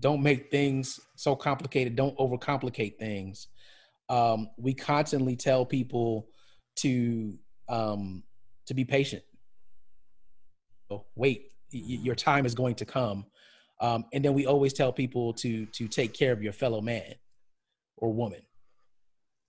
[0.00, 1.96] Don't make things so complicated.
[1.96, 3.48] Don't overcomplicate things.
[4.08, 6.28] Um, we constantly tell people
[6.76, 8.22] to um,
[8.66, 9.22] to be patient.
[11.14, 13.24] Wait, your time is going to come.
[13.82, 17.14] Um, and then we always tell people to to take care of your fellow man
[17.96, 18.40] or woman,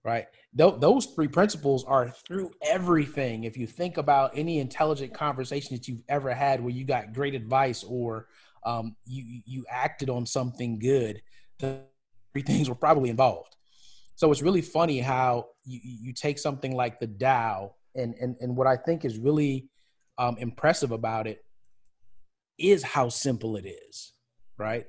[0.04, 0.26] right?
[0.58, 3.44] Th- those three principles are through everything.
[3.44, 7.36] If you think about any intelligent conversation that you've ever had where you got great
[7.36, 8.28] advice or
[8.66, 11.22] um, you you acted on something good,
[11.60, 11.82] the
[12.34, 13.56] three things were probably involved.
[14.16, 18.58] So it's really funny how you, you take something like the Tao, and and and
[18.58, 19.70] what I think is really
[20.18, 21.46] um, impressive about it
[22.58, 24.14] is how simple it is
[24.58, 24.86] right?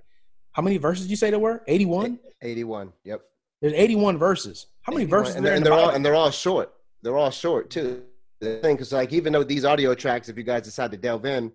[0.52, 1.62] How many verses did you say there were?
[1.66, 2.18] 81?
[2.42, 2.92] 81.
[3.04, 3.22] Yep.
[3.60, 4.66] There's 81 verses.
[4.82, 5.20] How many 81.
[5.20, 6.72] verses and, they're, and the they're all and they're all short.
[7.02, 8.02] They're all short too.
[8.40, 11.26] The thing is like even though these audio tracks, if you guys decide to delve
[11.26, 11.52] in,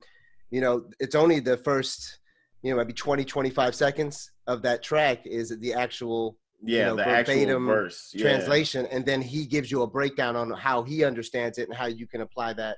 [0.51, 2.19] you know, it's only the first,
[2.61, 6.95] you know, maybe 20, 25 seconds of that track is the actual yeah, you know,
[6.97, 8.11] the verbatim verse.
[8.13, 8.23] Yeah.
[8.23, 11.85] translation, and then he gives you a breakdown on how he understands it and how
[11.85, 12.77] you can apply that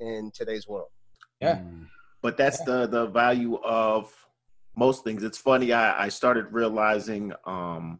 [0.00, 0.88] in today's world.
[1.40, 1.86] Yeah, mm.
[2.20, 2.64] but that's yeah.
[2.74, 4.12] the the value of
[4.76, 5.22] most things.
[5.22, 5.72] It's funny.
[5.72, 7.98] I, I started realizing um,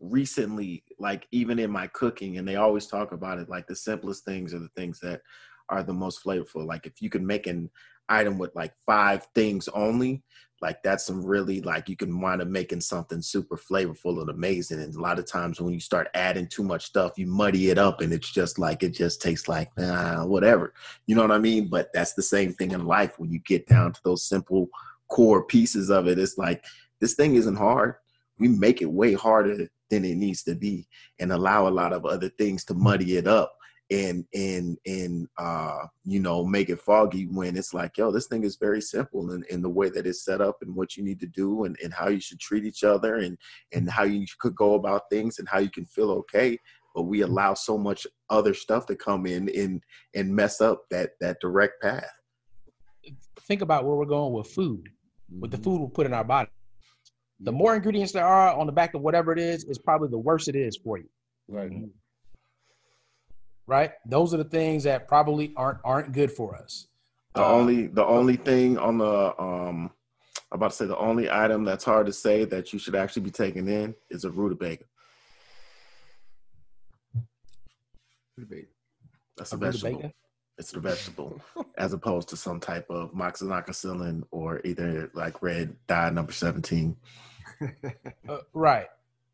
[0.00, 3.48] recently, like even in my cooking, and they always talk about it.
[3.48, 5.20] Like the simplest things are the things that
[5.68, 6.66] are the most flavorful.
[6.66, 7.70] Like if you can make an
[8.08, 10.22] item with like five things only,
[10.60, 14.80] like that's some really like you can wind up making something super flavorful and amazing.
[14.80, 17.78] And a lot of times when you start adding too much stuff, you muddy it
[17.78, 20.74] up and it's just like it just tastes like nah, whatever.
[21.06, 21.68] You know what I mean?
[21.68, 24.68] But that's the same thing in life when you get down to those simple
[25.10, 26.18] core pieces of it.
[26.18, 26.64] It's like
[27.00, 27.94] this thing isn't hard.
[28.38, 30.88] We make it way harder than it needs to be
[31.18, 33.52] and allow a lot of other things to muddy it up
[33.90, 38.44] and and and uh you know make it foggy when it's like yo this thing
[38.44, 41.18] is very simple in, in the way that it's set up and what you need
[41.18, 43.36] to do and, and how you should treat each other and
[43.72, 46.56] and how you could go about things and how you can feel okay
[46.94, 49.82] but we allow so much other stuff to come in and
[50.14, 52.12] and mess up that that direct path
[53.40, 54.88] Think about where we're going with food,
[55.38, 55.64] with the Mhm.
[55.64, 56.50] food we put in our body.
[57.40, 60.18] The more ingredients there are on the back of whatever it is, is probably the
[60.18, 61.08] worse it is for you.
[61.48, 61.72] Right.
[63.66, 63.92] Right?
[64.04, 66.88] Those are the things that probably aren't aren't good for us.
[67.34, 69.94] The Uh, only the only thing on the um
[70.52, 73.22] I'm about to say the only item that's hard to say that you should actually
[73.22, 74.84] be taking in is a rutabaga.
[79.36, 79.90] That's a, A vegetable.
[79.92, 80.14] rutabaga?
[80.60, 81.40] It's a vegetable,
[81.78, 86.96] as opposed to some type of moxonacillin or either like red dye number seventeen.
[88.28, 88.88] Uh, right.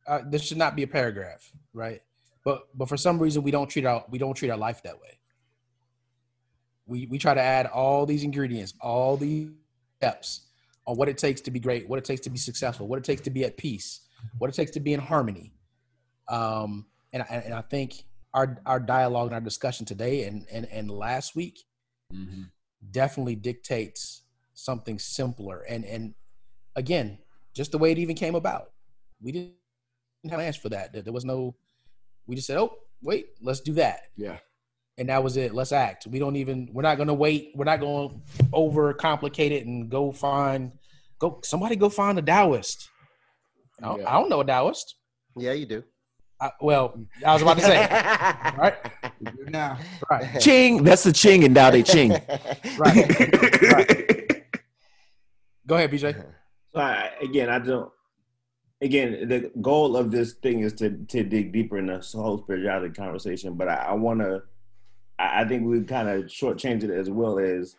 [0.06, 2.00] Uh, this should not be a paragraph, right?
[2.44, 5.00] But but for some reason we don't treat our we don't treat our life that
[5.00, 5.18] way.
[6.86, 9.50] We we try to add all these ingredients, all these
[9.96, 10.42] steps
[10.86, 13.04] on what it takes to be great, what it takes to be successful, what it
[13.04, 14.02] takes to be at peace,
[14.38, 15.52] what it takes to be in harmony.
[16.28, 18.04] Um, and and I think
[18.36, 21.64] our our dialogue and our discussion today and and and last week
[22.12, 22.42] mm-hmm.
[22.90, 24.22] definitely dictates
[24.54, 25.62] something simpler.
[25.68, 26.14] And and
[26.76, 27.18] again
[27.54, 28.72] just the way it even came about.
[29.22, 29.54] We didn't
[30.24, 30.92] have plans for that.
[30.92, 31.56] There- there was no
[32.26, 34.02] we just said oh wait let's do that.
[34.16, 34.36] Yeah.
[34.98, 35.54] and that was it.
[35.54, 36.06] Let's act.
[36.06, 37.52] We don't even we're not going to wait.
[37.54, 40.72] We're not going to over complicate it and go find
[41.18, 42.90] go somebody go find a taoist.
[43.82, 44.10] I don't, Yeah.
[44.10, 44.96] I don't know a taoist.
[45.36, 45.82] Yeah, you do.
[46.40, 47.76] I, well i was about to say
[48.58, 48.76] right
[49.48, 49.78] now.
[50.10, 52.10] right Ching, that's the Ching and Dao De Ching.
[52.78, 54.44] right
[55.66, 56.24] go ahead bj
[56.72, 57.90] So I, again, I don't.
[58.82, 62.92] Again, the goal of this thing is to to dig deeper in this whole spirituality
[62.92, 63.54] conversation.
[63.54, 64.42] But I, I want to.
[65.18, 67.74] I, I think we kind of shortchange it as well as.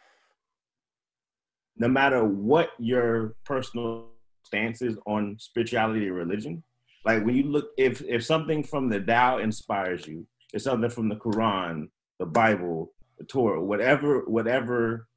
[1.80, 4.08] No matter what your personal
[4.44, 6.64] stance is on spirituality or religion,
[7.08, 11.08] like when you look, if if something from the Tao inspires you, if something from
[11.08, 11.88] the Quran,
[12.20, 15.08] the Bible, the Torah, whatever whatever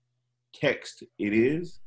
[0.54, 1.80] text it is,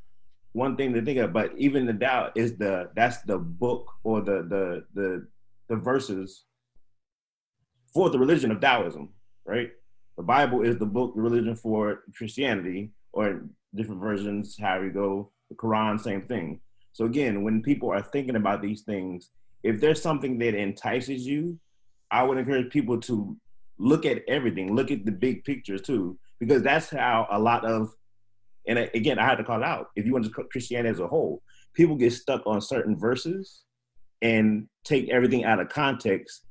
[0.52, 4.20] one thing to think of, but even the Dow is the that's the book or
[4.20, 5.26] the the the
[5.70, 6.44] the verses
[7.94, 9.08] for the religion of Taoism,
[9.46, 9.70] right?
[10.18, 15.30] The Bible is the book, the religion for Christianity, or different versions, how you go.
[15.48, 16.60] The Quran, same thing.
[16.92, 19.30] So again, when people are thinking about these things,
[19.64, 21.58] if there's something that entices you,
[22.10, 23.36] I would encourage people to
[23.78, 27.92] look at everything, look at the big picture too, because that's how a lot of
[28.66, 29.88] and again, I had to call out.
[29.94, 31.42] If you want to Christianity as a whole,
[31.74, 33.64] people get stuck on certain verses
[34.22, 36.44] and take everything out of context.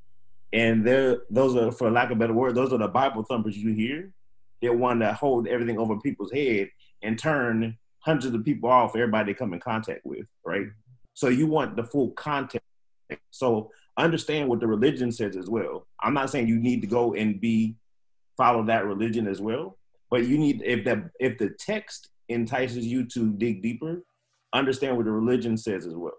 [0.51, 3.73] And those are, for lack of a better word, those are the Bible thumpers you
[3.73, 4.11] hear.
[4.61, 6.69] They want to hold everything over people's head
[7.01, 10.67] and turn hundreds of people off everybody they come in contact with, right?
[11.15, 12.67] So you want the full context.
[13.31, 15.87] So understand what the religion says as well.
[16.01, 17.75] I'm not saying you need to go and be
[18.37, 19.77] follow that religion as well,
[20.09, 24.03] but you need if the if the text entices you to dig deeper,
[24.53, 26.17] understand what the religion says as well.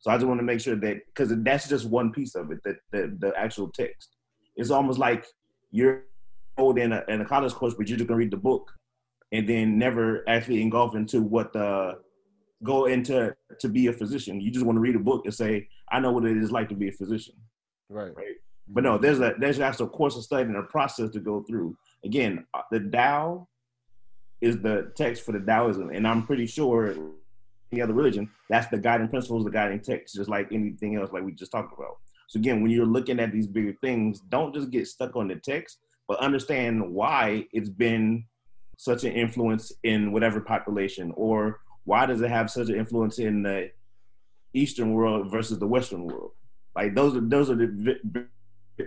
[0.00, 2.58] So I just want to make sure that because that's just one piece of it,
[2.64, 4.16] that the, the actual text.
[4.56, 5.24] It's almost like
[5.70, 6.04] you're
[6.58, 8.70] enrolled in a in a college course, but you're just gonna read the book
[9.32, 11.94] and then never actually engulf into what the
[12.64, 14.40] go into to be a physician.
[14.40, 16.68] You just want to read a book and say, I know what it is like
[16.70, 17.34] to be a physician.
[17.88, 18.12] Right.
[18.66, 21.42] But no, there's a there's actually a course of study and a process to go
[21.42, 21.76] through.
[22.04, 23.46] Again, uh, the Tao
[24.40, 26.94] is the text for the Taoism, and I'm pretty sure
[27.72, 31.24] any other religion that's the guiding principles, the guiding text, just like anything else, like
[31.24, 31.98] we just talked about.
[32.28, 35.36] So again, when you're looking at these bigger things, don't just get stuck on the
[35.36, 38.24] text, but understand why it's been
[38.78, 43.42] such an influence in whatever population, or why does it have such an influence in
[43.42, 43.70] the
[44.54, 46.30] Eastern world versus the Western world.
[46.74, 48.26] Like those are those are the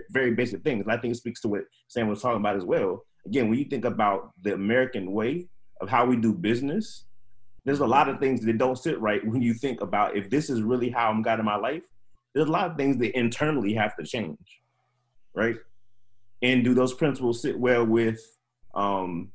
[0.09, 0.85] very basic things.
[0.87, 3.05] I think it speaks to what Sam was talking about as well.
[3.25, 5.47] Again, when you think about the American way
[5.79, 7.05] of how we do business,
[7.65, 10.49] there's a lot of things that don't sit right when you think about if this
[10.49, 11.83] is really how I'm guiding my life.
[12.33, 14.61] There's a lot of things that internally have to change,
[15.33, 15.55] right?
[16.41, 18.19] And do those principles sit well with
[18.75, 19.31] um,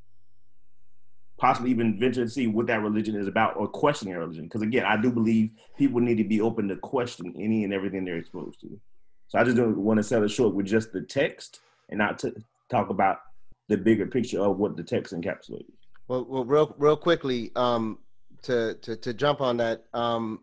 [1.43, 4.45] possibly even venture to see what that religion is about or questioning religion.
[4.45, 8.05] Because again, I do believe people need to be open to question any and everything
[8.05, 8.81] they're exposed to.
[9.27, 12.17] So I just don't want to sell it short with just the text and not
[12.21, 12.33] to
[12.71, 13.23] talk about
[13.69, 15.65] the bigger picture of what the text encapsulates.
[16.07, 17.99] Well, well, real, real quickly, um,
[18.43, 20.43] to, to, to jump on that, um,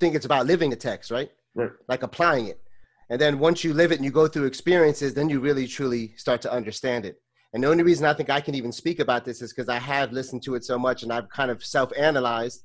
[0.00, 1.30] think it's about living the text, right?
[1.54, 1.70] Right.
[1.86, 2.60] Like applying it.
[3.08, 6.12] And then once you live it and you go through experiences, then you really truly
[6.16, 7.22] start to understand it.
[7.52, 9.78] And the only reason I think I can even speak about this is because I
[9.78, 12.64] have listened to it so much and I've kind of self analyzed,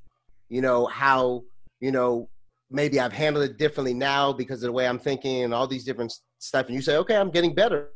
[0.49, 1.43] you know, how,
[1.79, 2.29] you know,
[2.69, 5.86] maybe I've handled it differently now because of the way I'm thinking and all these
[5.86, 6.67] different stuff.
[6.67, 7.89] And you say, okay, I'm getting better.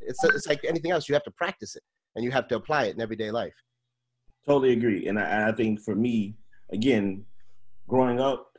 [0.00, 1.08] It's, it's like anything else.
[1.08, 1.82] You have to practice it
[2.14, 3.54] and you have to apply it in everyday life.
[4.46, 5.08] Totally agree.
[5.08, 6.34] And I, I think for me,
[6.70, 7.24] again,
[7.88, 8.58] growing up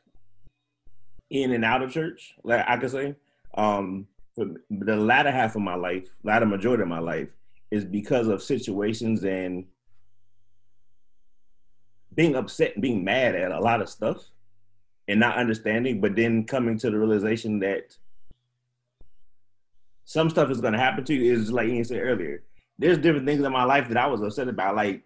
[1.30, 3.16] in and out of church, like I could say,
[3.56, 7.30] um, for the latter half of my life, latter majority of my life,
[7.76, 9.66] is because of situations and
[12.16, 14.24] being upset and being mad at a lot of stuff
[15.08, 17.96] and not understanding, but then coming to the realization that
[20.06, 22.44] some stuff is going to happen to you is like you said earlier.
[22.78, 24.76] There's different things in my life that I was upset about.
[24.76, 25.02] Like,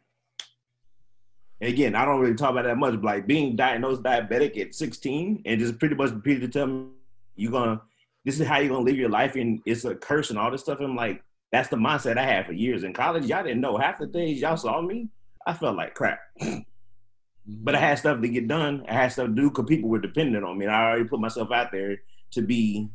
[1.62, 5.44] again, I don't really talk about that much, but like being diagnosed diabetic at 16
[5.46, 6.88] and just pretty much repeated to tell me,
[7.36, 7.82] you're going to,
[8.26, 10.52] this is how you're going to live your life and it's a curse and all
[10.52, 10.80] this stuff.
[10.80, 13.26] I'm like, that's the mindset I had for years in college.
[13.26, 15.10] Y'all didn't know half the things y'all saw me.
[15.48, 16.20] I felt like crap.
[17.48, 18.86] but I had stuff to get done.
[18.88, 20.66] I had stuff to do because people were dependent on me.
[20.66, 21.98] And I already put myself out there
[22.32, 22.90] to be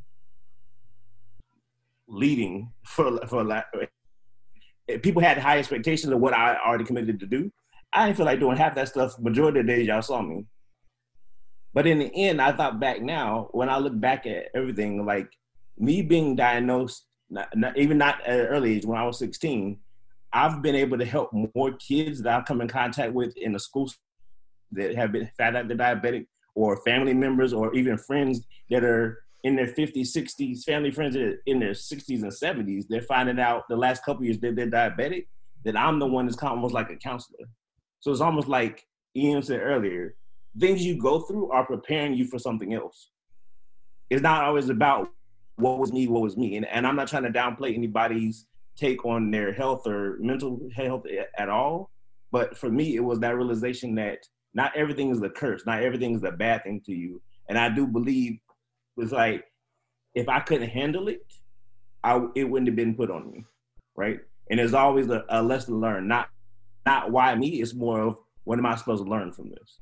[2.07, 3.65] leading for for like
[4.89, 7.51] eh, people had high expectations of what I already committed to do.
[7.93, 10.47] I didn't feel like doing half that stuff majority of the days y'all saw me.
[11.73, 15.29] But in the end, I thought back now, when I look back at everything, like
[15.77, 19.79] me being diagnosed not, not, even not at an early age when I was 16,
[20.33, 23.61] I've been able to help more kids that I've come in contact with in the
[23.61, 23.91] school
[24.73, 29.19] that have been found out they're diabetic or family members or even friends that are
[29.43, 32.87] in their 50s, 60s, family friends that are in their 60s and 70s.
[32.89, 35.27] They're finding out the last couple years that they're diabetic,
[35.65, 37.47] that I'm the one that's almost like a counselor.
[38.01, 38.85] So it's almost like
[39.17, 40.15] Ian said earlier,
[40.59, 43.11] things you go through are preparing you for something else.
[44.11, 45.09] It's not always about
[45.57, 46.57] what was me, what was me.
[46.57, 48.47] And, and I'm not trying to downplay anybody's
[48.77, 51.05] take on their health or mental health
[51.39, 51.91] at all.
[52.33, 54.19] But for me, it was that realization that
[54.53, 57.23] not everything is a curse, not everything is a bad thing to you.
[57.49, 58.39] And I do believe
[58.97, 59.45] it's like
[60.15, 61.23] if I couldn't handle it,
[62.03, 63.45] I it wouldn't have been put on me,
[63.97, 64.21] right?
[64.51, 66.09] And there's always a, a lesson learned.
[66.09, 66.29] Not
[66.87, 67.61] not why me.
[67.61, 69.81] It's more of what am I supposed to learn from this?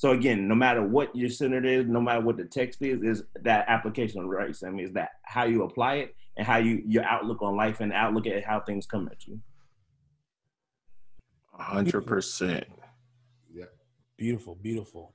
[0.00, 3.22] So again, no matter what your center is, no matter what the text is, is
[3.42, 4.62] that application of rights.
[4.62, 7.80] I mean, is that how you apply it and how you your outlook on life
[7.80, 9.38] and outlook at how things come at you.
[11.52, 12.64] hundred percent.
[13.52, 13.66] Yeah.
[14.16, 15.12] Beautiful, beautiful.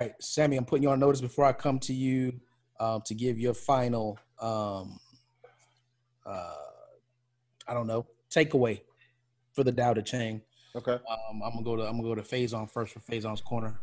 [0.00, 2.40] All right, Sammy, I'm putting you on notice before I come to you
[2.80, 4.98] um, to give your final, um,
[6.24, 6.54] uh,
[7.68, 8.80] I don't know, takeaway
[9.52, 10.40] for the Tao Te Ching.
[10.76, 10.92] Okay.
[10.92, 13.80] Um, I'm gonna go to I'm gonna go to Faison first for Faison's corner.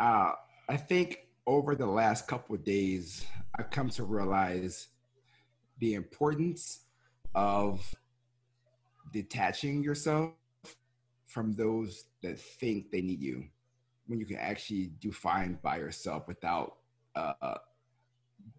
[0.00, 0.32] Uh,
[0.68, 3.24] I think over the last couple of days,
[3.56, 4.88] I've come to realize
[5.78, 6.80] the importance
[7.36, 7.94] of
[9.12, 10.32] detaching yourself
[11.26, 13.44] from those that think they need you
[14.06, 16.78] when you can actually do fine by yourself without
[17.14, 17.54] uh,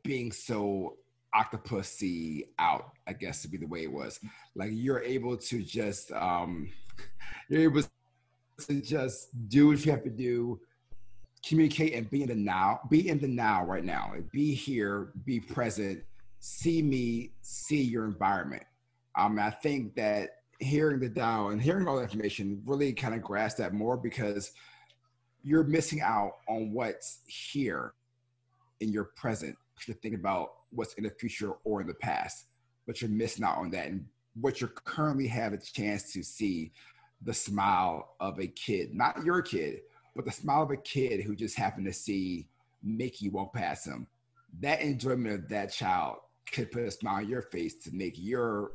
[0.04, 0.96] being so
[1.36, 4.20] octopusy out, I guess to be the way it was.
[4.56, 6.72] Like you're able to just um
[7.50, 7.82] you're able
[8.68, 10.60] to just do what you have to do,
[11.46, 14.14] communicate and be in the now, be in the now right now.
[14.32, 16.02] Be here, be present,
[16.40, 18.64] see me, see your environment.
[19.16, 20.30] Um I think that
[20.60, 24.52] hearing the Tao and hearing all the information really kind of grasp that more because
[25.44, 27.94] you're missing out on what's here
[28.80, 29.56] in your present.
[29.88, 32.46] You're thinking about what's in the future or in the past,
[32.88, 33.88] but you're missing out on that.
[33.88, 34.06] And
[34.40, 36.72] what you're currently have a chance to see
[37.22, 39.82] the smile of a kid, not your kid,
[40.16, 42.48] but the smile of a kid who just happened to see
[42.84, 44.08] Mickey walk past him.
[44.60, 46.18] That enjoyment of that child
[46.52, 48.72] could put a smile on your face to make your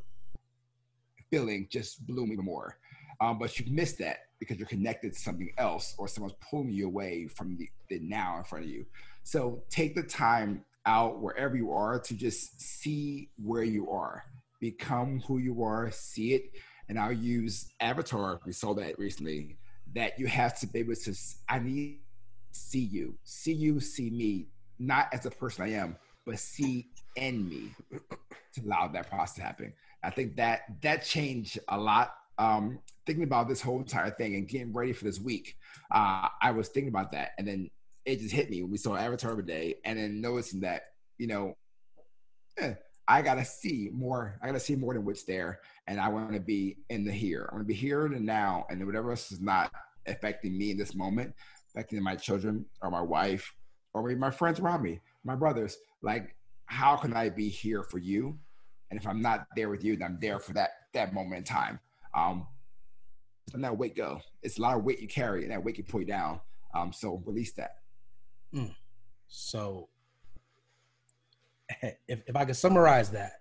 [1.31, 2.79] feeling just bloom even more.
[3.21, 6.87] Um, but you missed that because you're connected to something else or someone's pulling you
[6.87, 8.87] away from the, the now in front of you.
[9.23, 14.25] So take the time out wherever you are to just see where you are,
[14.61, 16.53] become who you are, see it.
[16.89, 18.41] And I'll use Avatar.
[18.45, 19.59] We saw that recently.
[19.95, 21.15] That you have to be able to.
[21.49, 22.01] I need
[22.53, 24.47] see you, see you, see me,
[24.79, 25.97] not as a person I am,
[26.27, 27.71] but see in me
[28.55, 29.73] to allow that process to happen.
[30.03, 34.49] I think that that changed a lot um, thinking about this whole entire thing and
[34.49, 35.57] getting ready for this week,
[35.91, 37.71] uh, I was thinking about that, and then
[38.07, 40.85] it just hit me when we saw Avatar today, and then noticing that
[41.19, 41.55] you know,
[42.59, 42.75] eh,
[43.11, 44.39] I gotta see more.
[44.41, 47.49] I gotta see more than what's there, and I want to be in the here.
[47.51, 49.73] I want to be here and now, and whatever else is not
[50.07, 51.35] affecting me in this moment,
[51.75, 53.53] affecting my children or my wife
[53.95, 55.77] or maybe my friends around me, my brothers.
[56.03, 56.37] Like,
[56.67, 58.39] how can I be here for you?
[58.93, 61.45] And if I'm not there with you, then I'm there for that that moment in
[61.45, 61.81] time.
[62.15, 62.47] Um,
[63.55, 64.21] that weight go.
[64.45, 66.41] It's a lot of weight you carry, and that weight can pull you down.
[66.77, 67.79] Um, so release that.
[68.55, 68.73] Mm.
[69.27, 69.89] So,
[72.09, 73.33] if if I could summarize that,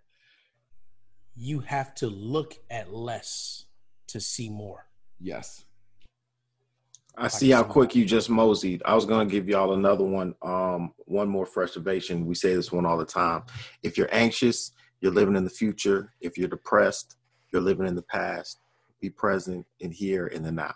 [1.36, 3.66] you have to look at less
[4.08, 4.86] to see more.
[5.20, 5.66] Yes.
[7.18, 8.82] I see how quick you just moseyed.
[8.86, 12.26] I was gonna give y'all another one, um, one more frustration.
[12.26, 13.44] We say this one all the time.
[13.84, 14.72] If you're anxious,
[15.02, 16.14] you're living in the future.
[16.22, 17.18] If you're depressed,
[17.52, 18.62] you're living in the past.
[19.02, 20.76] Be present in here in the now.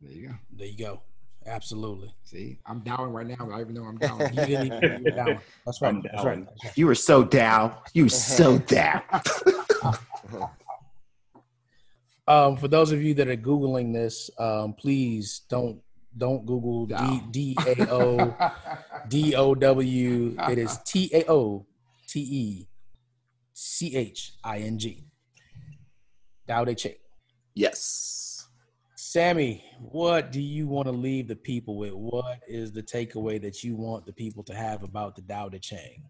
[0.00, 0.34] There you go.
[0.52, 1.02] There you go.
[1.46, 2.14] Absolutely.
[2.24, 3.50] See, I'm down right now.
[3.52, 4.20] I even know I'm down.
[4.20, 5.38] you didn't even, you're down.
[5.66, 5.94] That's right.
[6.02, 6.46] That's right.
[6.46, 6.76] That's right.
[6.76, 7.74] You were so down.
[7.94, 9.02] You were so down.
[12.28, 15.80] Um, for those of you that are googling this, um, please don't
[16.16, 18.36] don't Google D D A O
[19.08, 20.36] D O W.
[20.48, 21.66] It is T A O
[22.08, 22.68] T E
[23.52, 25.04] C H I N G.
[26.46, 26.94] Tao Te Ching.
[27.54, 28.31] Yes.
[29.12, 31.92] Sammy, what do you want to leave the people with?
[31.92, 35.58] What is the takeaway that you want the people to have about the Tao Te
[35.58, 36.04] Ching?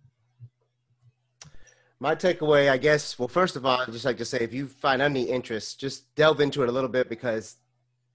[1.99, 4.69] My takeaway, I guess, well, first of all, I'd just like to say if you
[4.69, 7.57] find any interest, just delve into it a little bit because,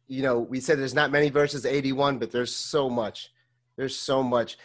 [0.07, 3.33] you know, we said there's not many verses 81, but there's so much.
[3.75, 4.57] There's so much.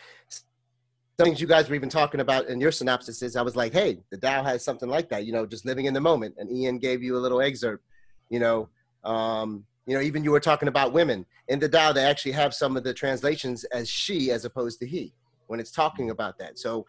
[1.19, 3.99] Things you guys were even talking about in your synopsis is I was like, hey,
[4.13, 6.37] the Tao has something like that, you know, just living in the moment.
[6.39, 7.85] And Ian gave you a little excerpt,
[8.31, 8.69] you know,
[9.03, 11.93] um, you know, even you were talking about women in the Tao.
[11.93, 15.13] They actually have some of the translations as she as opposed to he
[15.49, 16.59] when it's talking about that.
[16.59, 16.87] So,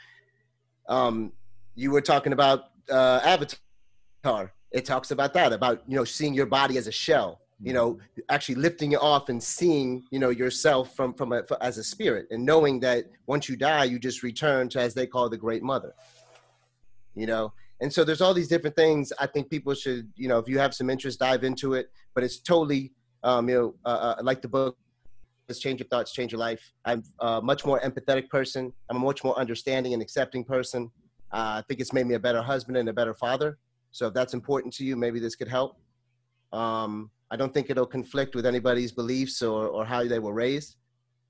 [0.88, 1.32] um,
[1.76, 4.54] you were talking about uh, Avatar.
[4.72, 7.40] It talks about that, about you know seeing your body as a shell.
[7.62, 11.78] You know, actually lifting it off and seeing you know yourself from from a, as
[11.78, 15.30] a spirit, and knowing that once you die, you just return to as they call
[15.30, 15.94] the Great Mother.
[17.16, 17.54] You know,
[17.84, 19.14] and so there's all these different things.
[19.20, 21.92] I think people should, you know, if you have some interest, dive into it.
[22.16, 24.78] But it's totally, um, you know, uh, uh, like the book
[25.50, 26.72] Let's change your thoughts, change your life.
[26.86, 28.72] I'm a much more empathetic person.
[28.90, 30.90] I'm a much more understanding and accepting person.
[31.34, 33.58] Uh, I think it's made me a better husband and a better father.
[33.92, 35.78] So if that's important to you, maybe this could help.
[36.54, 40.78] Um, I don't think it'll conflict with anybody's beliefs or, or how they were raised.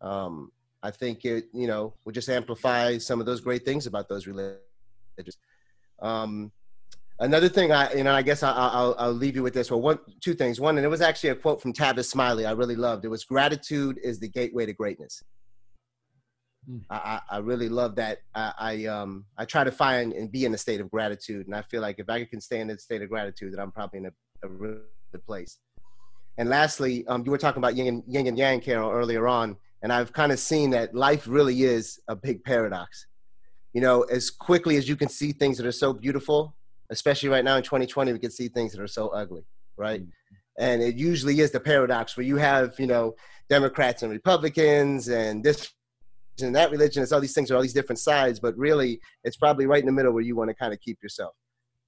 [0.01, 0.51] Um,
[0.83, 4.27] I think it, you know, will just amplify some of those great things about those
[4.27, 5.37] religions.
[6.03, 6.51] Um,
[7.19, 9.71] another thing, I, you know, I guess I, will I'll leave you with this.
[9.71, 10.59] Well, one, two things.
[10.59, 12.45] One, and it was actually a quote from Tavis Smiley.
[12.45, 13.05] I really loved.
[13.05, 15.23] It was "Gratitude is the gateway to greatness."
[16.69, 16.81] Mm.
[16.89, 18.19] I, I really love that.
[18.35, 21.55] I, I um I try to find and be in a state of gratitude, and
[21.55, 23.99] I feel like if I can stay in a state of gratitude, that I'm probably
[23.99, 24.11] in a,
[24.43, 24.79] a really
[25.11, 25.57] good place.
[26.37, 29.55] And lastly, um, you were talking about yin and, yin and yang, Carol, earlier on,
[29.83, 33.07] and I've kind of seen that life really is a big paradox.
[33.73, 36.55] You know, as quickly as you can see things that are so beautiful,
[36.89, 39.45] especially right now in 2020, we can see things that are so ugly,
[39.77, 40.01] right?
[40.01, 40.09] Mm.
[40.59, 43.15] And it usually is the paradox where you have, you know,
[43.49, 45.69] Democrats and Republicans and this
[46.41, 49.37] and that religion, it's all these things are all these different sides, but really it's
[49.37, 51.33] probably right in the middle where you want to kind of keep yourself.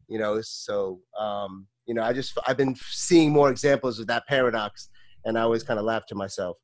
[0.08, 4.28] You know, so um, you know, I just I've been seeing more examples of that
[4.28, 4.90] paradox,
[5.26, 6.58] and I always kind of laugh to myself.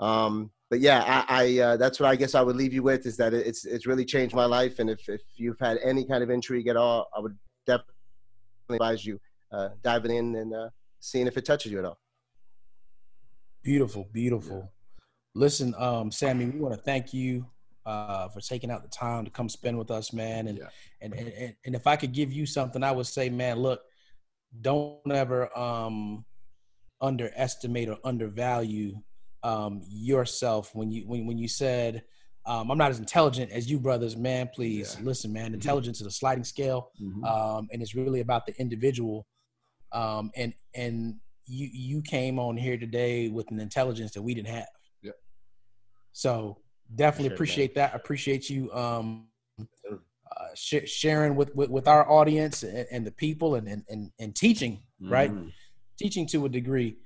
[0.00, 3.06] Um, but yeah, I, I uh, that's what I guess I would leave you with
[3.06, 6.22] is that it's it's really changed my life, and if if you've had any kind
[6.22, 7.94] of intrigue at all, I would definitely
[8.70, 9.18] advise you
[9.50, 10.68] uh, diving in and uh,
[11.00, 11.98] seeing if it touches you at all.
[13.62, 14.70] Beautiful, beautiful.
[15.34, 17.46] Listen, um, Sammy, we want to thank you
[17.86, 20.48] uh, for taking out the time to come spend with us, man.
[20.48, 20.68] And, yeah.
[21.00, 23.80] and, and and if I could give you something, I would say, man, look,
[24.60, 26.24] don't ever um,
[27.00, 29.00] underestimate or undervalue
[29.42, 32.02] um, yourself when you when when you said.
[32.46, 34.48] Um, I'm not as intelligent as you brothers, man.
[34.54, 35.04] Please yeah.
[35.04, 35.46] listen, man.
[35.46, 35.54] Mm-hmm.
[35.54, 36.06] Intelligence mm-hmm.
[36.06, 37.22] is a sliding scale, mm-hmm.
[37.24, 39.26] um, and it's really about the individual.
[39.92, 44.48] Um, and and you you came on here today with an intelligence that we didn't
[44.48, 44.68] have.
[46.12, 46.58] So
[46.96, 47.90] definitely appreciate man.
[47.90, 47.94] that.
[47.94, 49.28] Appreciate you um,
[49.60, 54.34] uh, sh- sharing with, with, with our audience and, and, the people and and, and,
[54.34, 55.12] teaching mm-hmm.
[55.12, 55.32] right,
[55.96, 56.96] teaching to a degree.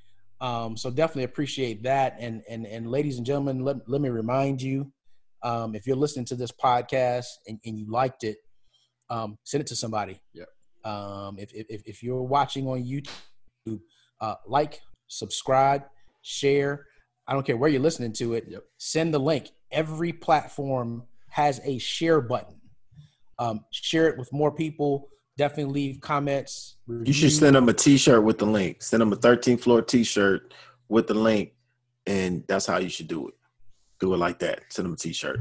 [0.43, 2.17] Um, so definitely appreciate that.
[2.19, 4.93] And and and ladies and gentlemen, let let me remind you,
[5.45, 8.39] um, if you're listening to this podcast and, and you liked it,
[9.09, 10.21] um, send it to somebody.
[10.35, 10.45] Yeah.
[10.85, 13.81] Um, if, if if you're watching on YouTube,
[14.21, 15.85] uh, like, subscribe,
[16.23, 16.87] share.
[17.29, 18.47] I don't care where you're listening to it.
[18.49, 18.65] Yep.
[18.79, 19.51] Send the link.
[19.71, 22.61] Every platform has a share button.
[23.39, 25.09] Um, share it with more people.
[25.39, 26.77] Definitely leave comments.
[26.89, 28.83] You should send them a T-shirt with the link.
[28.83, 30.53] Send them a 13th floor T-shirt
[30.89, 31.53] with the link,
[32.07, 33.35] and that's how you should do it.
[33.99, 34.61] Do it like that.
[34.69, 35.41] Send them a T-shirt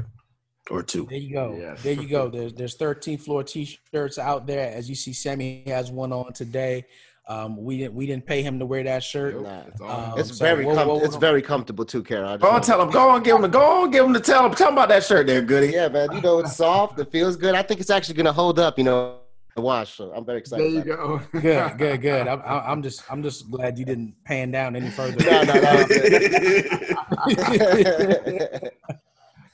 [0.70, 1.06] or two.
[1.10, 1.56] There you go.
[1.58, 1.82] Yes.
[1.82, 2.28] There you go.
[2.30, 4.72] There's there's 13th floor t-shirts out there.
[4.74, 6.86] As you see, Sammy has one on today.
[7.28, 9.34] Um, we didn't we didn't pay him to wear that shirt.
[9.34, 9.62] Nope, Nah.
[9.68, 11.04] it's Um, It's so very whoa, com- whoa, whoa.
[11.04, 12.24] it's very comfortable too, Karen.
[12.24, 12.90] I just Go on, want- tell him.
[12.90, 13.50] Go on, give him.
[13.50, 14.54] Go on, give them to tell him.
[14.54, 15.72] Tell them about that shirt there, Goodie.
[15.72, 16.10] Yeah, man.
[16.12, 16.98] You know, it's soft.
[16.98, 17.54] It feels good.
[17.54, 18.78] I think it's actually gonna hold up.
[18.78, 19.18] You know,
[19.54, 19.94] the wash.
[19.94, 20.64] So I'm very excited.
[20.64, 21.32] there you about it.
[21.32, 21.40] go.
[21.40, 22.28] Good, good, good.
[22.28, 25.16] I'm, I'm I'm just I'm just glad you didn't pan down any further.
[25.24, 25.88] No, no, that was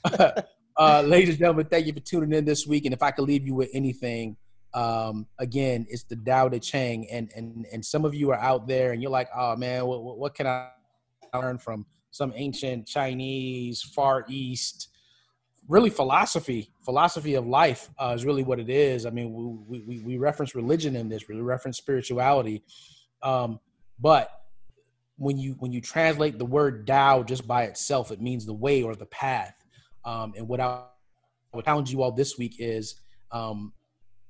[0.04, 0.44] good.
[0.76, 2.84] uh, ladies and gentlemen, thank you for tuning in this week.
[2.84, 4.36] And if I could leave you with anything,
[4.74, 7.08] um, again, it's the Tao Te Ching.
[7.10, 10.02] And and and some of you are out there, and you're like, oh man, what,
[10.02, 10.68] what, what can I
[11.34, 14.88] learn from some ancient Chinese, Far East?
[15.68, 19.04] Really, philosophy, philosophy of life uh, is really what it is.
[19.04, 22.64] I mean, we, we we reference religion in this, we reference spirituality,
[23.22, 23.60] um,
[24.00, 24.30] but
[25.18, 28.82] when you when you translate the word Tao just by itself, it means the way
[28.82, 29.54] or the path.
[30.04, 30.84] Um, and what I
[31.52, 33.00] would challenge you all this week is
[33.30, 33.72] um,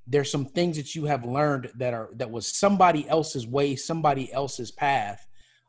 [0.07, 4.33] there's some things that you have learned that are that was somebody else's way, somebody
[4.33, 5.25] else's path,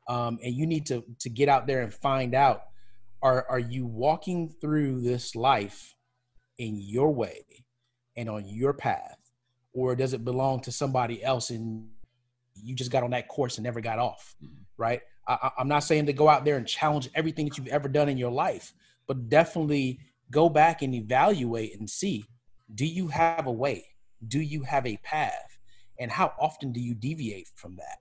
[0.09, 2.63] um, and you need to to get out there and find out
[3.23, 5.95] are are you walking through this life
[6.59, 7.45] in your way
[8.17, 9.19] and on your path,
[9.73, 11.89] or does it belong to somebody else and
[12.55, 14.55] you just got on that course and never got off, mm-hmm.
[14.77, 15.01] right?
[15.27, 18.09] I, I'm not saying to go out there and challenge everything that you've ever done
[18.09, 18.73] in your life,
[19.07, 20.01] but definitely
[20.31, 22.25] go back and evaluate and see
[22.75, 23.85] do you have a way?
[24.29, 25.59] Do you have a path?
[25.99, 27.99] And how often do you deviate from that?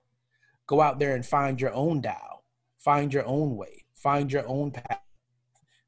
[0.66, 2.40] Go out there and find your own Tao,
[2.78, 5.00] find your own way, find your own path.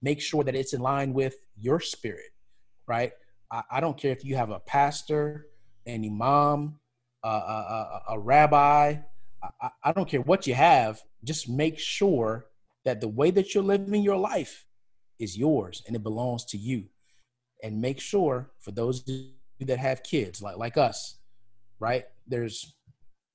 [0.02, 2.30] Make sure that it's in line with your spirit,
[2.86, 3.12] right?
[3.50, 5.46] I, I don't care if you have a pastor,
[5.86, 6.78] an imam,
[7.24, 8.96] a, a, a, a rabbi,
[9.42, 11.00] I- I, I don't care what you have.
[11.24, 12.46] Just make sure
[12.84, 14.66] that the way that you're living your life
[15.18, 16.84] is yours and it belongs to you.
[17.62, 19.04] And make sure for those
[19.60, 21.18] that have kids like like us,
[21.78, 22.06] right?
[22.26, 22.74] There's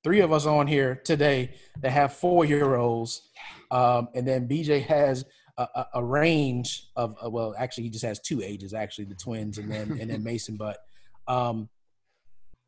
[0.04, 3.22] three of us on here today that have four year olds,
[3.70, 5.24] um, and then BJ has
[5.58, 9.58] a, a, range of uh, well, actually he just has two ages, actually the twins,
[9.58, 10.56] and then and then Mason.
[10.56, 10.78] But
[11.26, 11.68] um,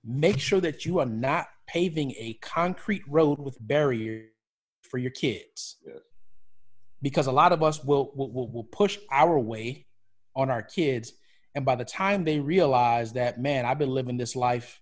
[0.04, 4.28] make sure that you are not paving a concrete road with barriers
[4.82, 5.76] for your kids.
[5.86, 5.98] Yes.
[7.02, 9.86] Because a lot of us will, will, will, will push our way
[10.34, 11.12] on our kids.
[11.54, 14.80] And by the time they realize that, man, I've been living this life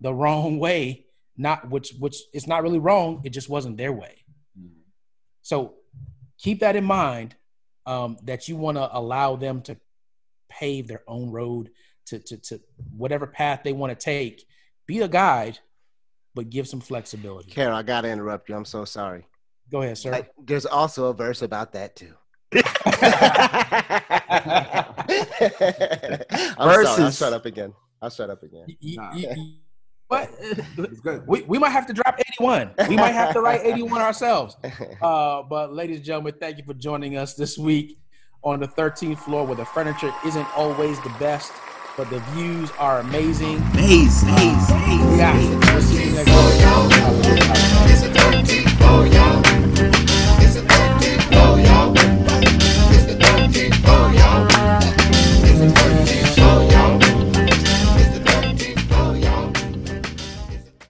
[0.00, 4.16] the wrong way, not which, which it's not really wrong, it just wasn't their way.
[5.42, 5.74] So
[6.42, 7.34] keep that in mind
[7.86, 9.76] um, that you want to allow them to
[10.50, 11.70] pave their own road
[12.06, 12.60] to, to, to
[12.94, 14.44] whatever path they want to take.
[14.86, 15.58] Be a guide,
[16.34, 17.50] but give some flexibility.
[17.50, 18.56] Karen, I gotta interrupt you.
[18.56, 19.26] I'm so sorry.
[19.70, 20.10] Go ahead, sir.
[20.10, 22.12] Like, there's also a verse about that too.
[22.52, 22.62] I'm
[26.84, 27.02] sorry.
[27.04, 27.72] I'll shut up again.
[28.02, 28.64] I'll shut up again.
[28.68, 29.12] Y- y- Nah.
[29.14, 29.54] y- y-
[30.12, 30.30] but
[31.26, 32.72] we, we might have to drop 81.
[32.90, 34.58] We might have to write 81 ourselves.
[35.00, 37.98] Uh, but ladies and gentlemen, thank you for joining us this week
[38.44, 41.50] on the 13th floor where the furniture isn't always the best,
[41.96, 43.56] but the views are amazing.
[43.72, 44.28] Amazing.
[44.28, 45.40] Uh, yeah.
[49.96, 50.11] You.